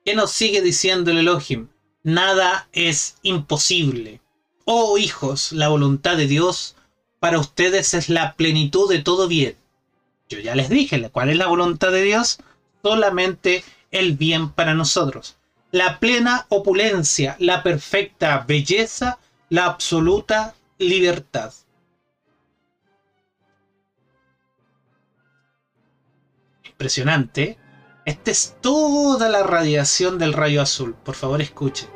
¿Qué 0.02 0.14
nos 0.14 0.30
sigue 0.30 0.62
diciendo 0.62 1.10
el 1.10 1.18
Elohim? 1.18 1.68
Nada 2.04 2.70
es 2.72 3.18
imposible. 3.20 4.22
Oh 4.64 4.96
hijos, 4.96 5.52
la 5.52 5.68
voluntad 5.68 6.16
de 6.16 6.26
Dios 6.26 6.74
para 7.20 7.38
ustedes 7.38 7.92
es 7.92 8.08
la 8.08 8.34
plenitud 8.34 8.88
de 8.88 9.00
todo 9.00 9.28
bien. 9.28 9.58
Yo 10.30 10.38
ya 10.38 10.54
les 10.54 10.70
dije, 10.70 11.10
¿cuál 11.10 11.28
es 11.28 11.36
la 11.36 11.48
voluntad 11.48 11.92
de 11.92 12.04
Dios? 12.04 12.38
Solamente 12.82 13.64
el 13.90 14.16
bien 14.16 14.52
para 14.52 14.72
nosotros. 14.72 15.36
La 15.70 16.00
plena 16.00 16.46
opulencia, 16.48 17.36
la 17.40 17.62
perfecta 17.62 18.42
belleza, 18.48 19.18
la 19.50 19.66
absoluta 19.66 20.54
libertad. 20.78 21.52
Impresionante. 26.78 27.58
Esta 28.04 28.30
es 28.30 28.56
toda 28.60 29.28
la 29.28 29.42
radiación 29.42 30.16
del 30.16 30.32
rayo 30.32 30.62
azul. 30.62 30.94
Por 30.94 31.16
favor, 31.16 31.42
escuchen. 31.42 31.88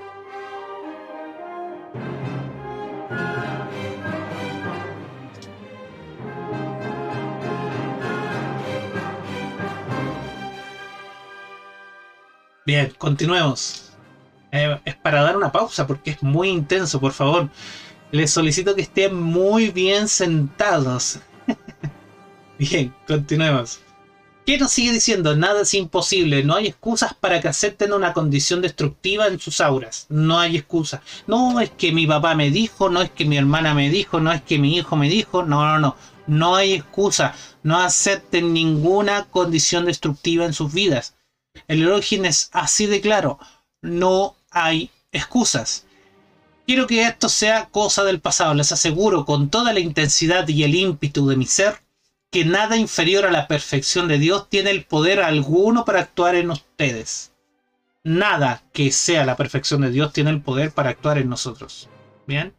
Bien, 12.67 12.93
continuemos. 12.99 13.93
Eh, 14.51 14.81
es 14.85 14.97
para 14.97 15.23
dar 15.23 15.37
una 15.37 15.53
pausa 15.53 15.87
porque 15.87 16.11
es 16.11 16.23
muy 16.25 16.49
intenso, 16.49 17.01
por 17.01 17.13
favor. 17.13 17.49
Les 18.11 18.33
solicito 18.33 18.75
que 18.75 18.83
estén 18.83 19.15
muy 19.15 19.71
bien 19.71 20.09
sentados. 20.09 21.21
bien, 22.59 22.93
continuemos. 23.07 23.81
¿Qué 24.45 24.59
nos 24.59 24.73
sigue 24.73 24.91
diciendo? 24.91 25.37
Nada 25.37 25.63
es 25.63 25.73
imposible, 25.73 26.43
no 26.43 26.57
hay 26.57 26.67
excusas 26.67 27.15
para 27.15 27.41
que 27.41 27.47
acepten 27.47 27.93
una 27.93 28.13
condición 28.13 28.61
destructiva 28.61 29.29
en 29.29 29.39
sus 29.39 29.61
auras. 29.61 30.07
No 30.09 30.41
hay 30.41 30.57
excusa. 30.57 31.01
No 31.29 31.61
es 31.61 31.71
que 31.71 31.93
mi 31.93 32.09
papá 32.09 32.35
me 32.35 32.51
dijo, 32.51 32.91
no 32.91 33.03
es 33.03 33.11
que 33.11 33.25
mi 33.25 33.37
hermana 33.37 33.73
me 33.73 33.89
dijo, 33.89 34.19
no 34.19 34.33
es 34.33 34.43
que 34.43 34.59
mi 34.59 34.77
hijo 34.77 34.97
me 34.97 35.09
dijo, 35.09 35.45
no, 35.45 35.65
no, 35.65 35.79
no. 35.79 35.97
No 36.27 36.57
hay 36.57 36.73
excusa. 36.73 37.37
No 37.63 37.79
acepten 37.79 38.53
ninguna 38.53 39.27
condición 39.27 39.85
destructiva 39.85 40.45
en 40.45 40.55
sus 40.55 40.73
vidas. 40.73 41.15
El 41.69 41.89
origen 41.89 42.25
es 42.25 42.49
así 42.53 42.87
de 42.87 43.01
claro. 43.01 43.39
No 43.81 44.35
hay 44.51 44.91
excusas. 45.13 45.85
Quiero 46.67 46.89
que 46.89 47.03
esto 47.03 47.29
sea 47.29 47.67
cosa 47.67 48.03
del 48.03 48.21
pasado. 48.21 48.55
Les 48.55 48.73
aseguro 48.73 49.25
con 49.25 49.51
toda 49.51 49.73
la 49.73 49.81
intensidad 49.81 50.49
y 50.49 50.65
el 50.65 50.75
ímpetu 50.75 51.29
de 51.29 51.37
mi 51.37 51.47
ser 51.47 51.81
que 52.33 52.45
nada 52.47 52.79
inferior 52.79 53.27
a 53.27 53.31
la 53.31 53.47
perfección 53.47 54.09
de 54.09 54.19
Dios 54.19 54.49
tiene 54.49 54.71
el 54.71 54.85
poder 54.87 55.21
alguno 55.21 55.85
para 55.85 56.01
actuar 56.01 56.35
en 56.35 56.51
ustedes. 56.51 57.35
Nada 58.05 58.63
que 58.73 58.91
sea 58.91 59.27
la 59.27 59.37
perfección 59.37 59.83
de 59.83 59.91
Dios 59.91 60.15
tiene 60.15 60.31
el 60.31 60.41
poder 60.41 60.73
para 60.73 60.89
actuar 60.89 61.19
en 61.19 61.29
nosotros. 61.29 61.91
¿Bien? 62.27 62.55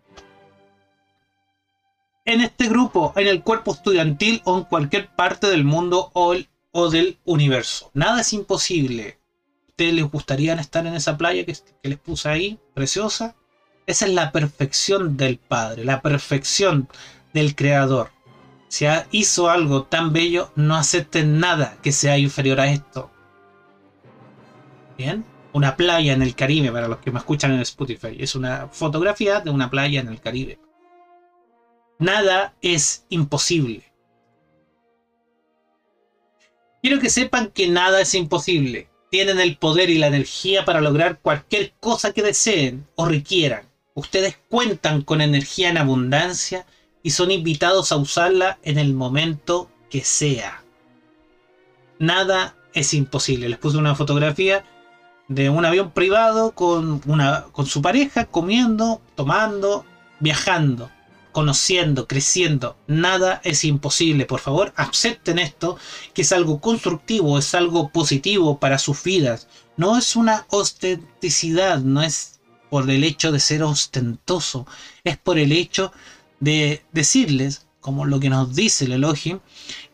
En 2.24 2.40
este 2.42 2.70
grupo, 2.70 3.14
en 3.18 3.28
el 3.28 3.42
cuerpo 3.42 3.74
estudiantil 3.74 4.44
o 4.46 4.60
en 4.60 4.64
cualquier 4.66 5.08
parte 5.08 5.48
del 5.48 5.64
mundo 5.64 6.12
o, 6.14 6.90
del 6.90 7.18
universo. 7.26 7.90
Nada 7.96 8.22
es 8.22 8.32
imposible. 8.32 9.18
¿Ustedes 9.70 9.94
les 9.96 10.06
gustaría 10.06 10.54
estar 10.54 10.86
en 10.86 10.94
esa 10.94 11.18
playa 11.18 11.46
que, 11.46 11.58
que 11.82 11.90
les 11.90 11.98
puse 11.98 12.30
ahí? 12.30 12.60
Preciosa. 12.76 13.36
Esa 13.88 14.06
es 14.06 14.14
la 14.14 14.32
perfección 14.32 15.18
del 15.18 15.40
Padre, 15.40 15.84
la 15.84 16.04
perfección 16.04 16.88
del 17.34 17.56
Creador. 17.56 18.13
Si 18.74 18.88
hizo 19.12 19.52
algo 19.52 19.84
tan 19.84 20.14
bello, 20.14 20.52
no 20.56 20.76
acepten 20.76 21.40
nada 21.40 21.78
que 21.84 21.92
sea 21.92 22.18
inferior 22.18 22.60
a 22.60 22.72
esto. 22.72 23.12
Bien, 24.98 25.24
una 25.52 25.76
playa 25.76 26.12
en 26.12 26.24
el 26.24 26.34
Caribe, 26.34 26.72
para 26.72 26.88
los 26.88 26.98
que 26.98 27.12
me 27.12 27.20
escuchan 27.20 27.52
en 27.52 27.60
Spotify. 27.60 28.18
Es 28.18 28.34
una 28.34 28.70
fotografía 28.70 29.42
de 29.42 29.52
una 29.52 29.70
playa 29.70 30.00
en 30.00 30.08
el 30.08 30.20
Caribe. 30.20 30.58
Nada 32.00 32.56
es 32.64 33.06
imposible. 33.10 33.84
Quiero 36.82 37.00
que 37.00 37.12
sepan 37.12 37.52
que 37.52 37.68
nada 37.68 38.02
es 38.02 38.16
imposible. 38.16 38.90
Tienen 39.12 39.40
el 39.40 39.56
poder 39.56 39.92
y 39.92 40.00
la 40.00 40.08
energía 40.08 40.66
para 40.66 40.82
lograr 40.82 41.20
cualquier 41.20 41.74
cosa 41.80 42.12
que 42.12 42.24
deseen 42.24 42.88
o 42.96 43.06
requieran. 43.06 43.70
Ustedes 43.94 44.40
cuentan 44.50 45.04
con 45.04 45.22
energía 45.22 45.70
en 45.70 45.78
abundancia 45.78 46.66
y 47.04 47.12
son 47.12 47.30
invitados 47.30 47.92
a 47.92 47.98
usarla 47.98 48.58
en 48.64 48.80
el 48.80 48.94
momento 48.94 49.70
que 49.90 50.04
sea. 50.04 50.64
Nada 52.00 52.56
es 52.74 52.94
imposible. 52.94 53.50
Les 53.50 53.60
puse 53.60 53.78
una 53.78 53.94
fotografía 53.94 54.64
de 55.28 55.50
un 55.50 55.66
avión 55.66 55.92
privado 55.92 56.52
con, 56.52 57.02
una, 57.06 57.46
con 57.52 57.66
su 57.66 57.82
pareja 57.82 58.26
comiendo, 58.26 59.02
tomando, 59.16 59.86
viajando, 60.20 60.90
conociendo, 61.34 62.08
creciendo. 62.08 62.78
Nada 62.88 63.42
es 63.44 63.66
imposible. 63.66 64.26
Por 64.26 64.40
favor, 64.40 64.74
acepten 64.78 65.40
esto, 65.40 65.78
que 66.14 66.22
es 66.22 66.32
algo 66.32 66.62
constructivo, 66.62 67.38
es 67.38 67.54
algo 67.54 67.90
positivo 67.90 68.60
para 68.60 68.78
sus 68.78 69.04
vidas. 69.04 69.48
No 69.76 69.98
es 69.98 70.16
una 70.16 70.46
ostenticidad, 70.50 71.80
no 71.80 72.02
es 72.02 72.40
por 72.70 72.90
el 72.90 73.04
hecho 73.04 73.32
de 73.32 73.40
ser 73.40 73.62
ostentoso, 73.62 74.66
es 75.04 75.18
por 75.18 75.38
el 75.38 75.52
hecho 75.52 75.92
de 76.44 76.84
decirles, 76.92 77.68
como 77.80 78.06
lo 78.06 78.20
que 78.20 78.30
nos 78.30 78.54
dice 78.54 78.86
el 78.86 78.94
Elohim, 78.94 79.40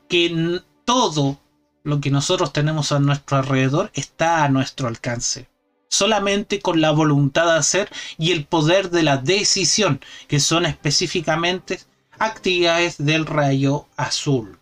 que 0.08 0.62
todo 0.84 1.39
lo 1.84 2.02
que 2.02 2.10
nosotros 2.10 2.52
tenemos 2.52 2.91
a 2.91 3.00
nuestro 3.00 3.38
alrededor 3.38 3.91
está 3.93 4.43
a 4.43 4.50
nuestro 4.50 4.88
alcance. 4.88 5.47
Solamente 5.89 6.60
con 6.60 6.82
la 6.82 6.91
voluntad 6.91 7.45
de 7.45 7.60
hacer 7.60 7.89
y 8.18 8.32
el 8.32 8.45
poder 8.45 8.89
de 8.89 9.04
la 9.04 9.18
decisión, 9.18 10.02
que 10.28 10.39
son 10.39 10.66
específicamente 10.66 11.80
actividades 12.18 12.97
del 12.97 13.26
rayo 13.26 13.88
azul. 13.95 14.60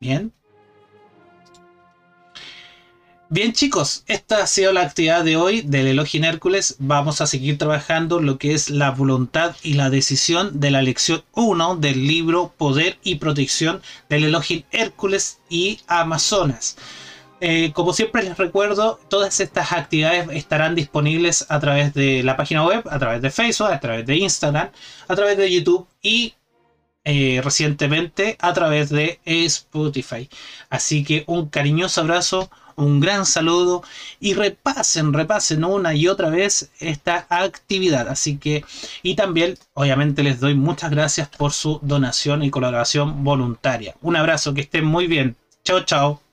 Bien. 0.00 0.32
Bien 3.28 3.52
chicos, 3.52 4.04
esta 4.06 4.44
ha 4.44 4.46
sido 4.46 4.72
la 4.72 4.82
actividad 4.82 5.24
de 5.24 5.34
hoy 5.34 5.62
del 5.62 5.88
Elohim 5.88 6.22
Hércules. 6.22 6.76
Vamos 6.78 7.20
a 7.20 7.26
seguir 7.26 7.58
trabajando 7.58 8.20
lo 8.20 8.38
que 8.38 8.54
es 8.54 8.70
la 8.70 8.92
voluntad 8.92 9.56
y 9.64 9.74
la 9.74 9.90
decisión 9.90 10.60
de 10.60 10.70
la 10.70 10.80
lección 10.80 11.24
1 11.32 11.76
del 11.78 12.06
libro 12.06 12.54
Poder 12.56 12.98
y 13.02 13.16
Protección 13.16 13.82
del 14.08 14.22
Elohim 14.22 14.62
Hércules 14.70 15.40
y 15.50 15.80
Amazonas. 15.88 16.76
Eh, 17.40 17.72
como 17.72 17.92
siempre 17.92 18.22
les 18.22 18.38
recuerdo, 18.38 19.00
todas 19.08 19.40
estas 19.40 19.72
actividades 19.72 20.28
estarán 20.30 20.76
disponibles 20.76 21.46
a 21.48 21.58
través 21.58 21.94
de 21.94 22.22
la 22.22 22.36
página 22.36 22.64
web, 22.64 22.84
a 22.88 23.00
través 23.00 23.22
de 23.22 23.30
Facebook, 23.30 23.72
a 23.72 23.80
través 23.80 24.06
de 24.06 24.18
Instagram, 24.18 24.70
a 25.08 25.16
través 25.16 25.36
de 25.36 25.52
YouTube 25.52 25.88
y 26.00 26.34
eh, 27.04 27.40
recientemente 27.42 28.36
a 28.40 28.52
través 28.52 28.88
de 28.90 29.18
Spotify. 29.24 30.28
Así 30.70 31.02
que 31.02 31.24
un 31.26 31.48
cariñoso 31.48 32.02
abrazo 32.02 32.50
un 32.76 33.00
gran 33.00 33.26
saludo 33.26 33.82
y 34.20 34.34
repasen, 34.34 35.12
repasen 35.12 35.64
una 35.64 35.94
y 35.94 36.08
otra 36.08 36.30
vez 36.30 36.70
esta 36.78 37.26
actividad. 37.30 38.08
Así 38.08 38.36
que, 38.38 38.64
y 39.02 39.14
también, 39.16 39.58
obviamente, 39.74 40.22
les 40.22 40.40
doy 40.40 40.54
muchas 40.54 40.90
gracias 40.90 41.28
por 41.28 41.52
su 41.52 41.80
donación 41.82 42.42
y 42.42 42.50
colaboración 42.50 43.24
voluntaria. 43.24 43.96
Un 44.02 44.16
abrazo, 44.16 44.54
que 44.54 44.62
estén 44.62 44.84
muy 44.84 45.06
bien. 45.06 45.36
Chao, 45.64 45.84
chao. 45.84 46.25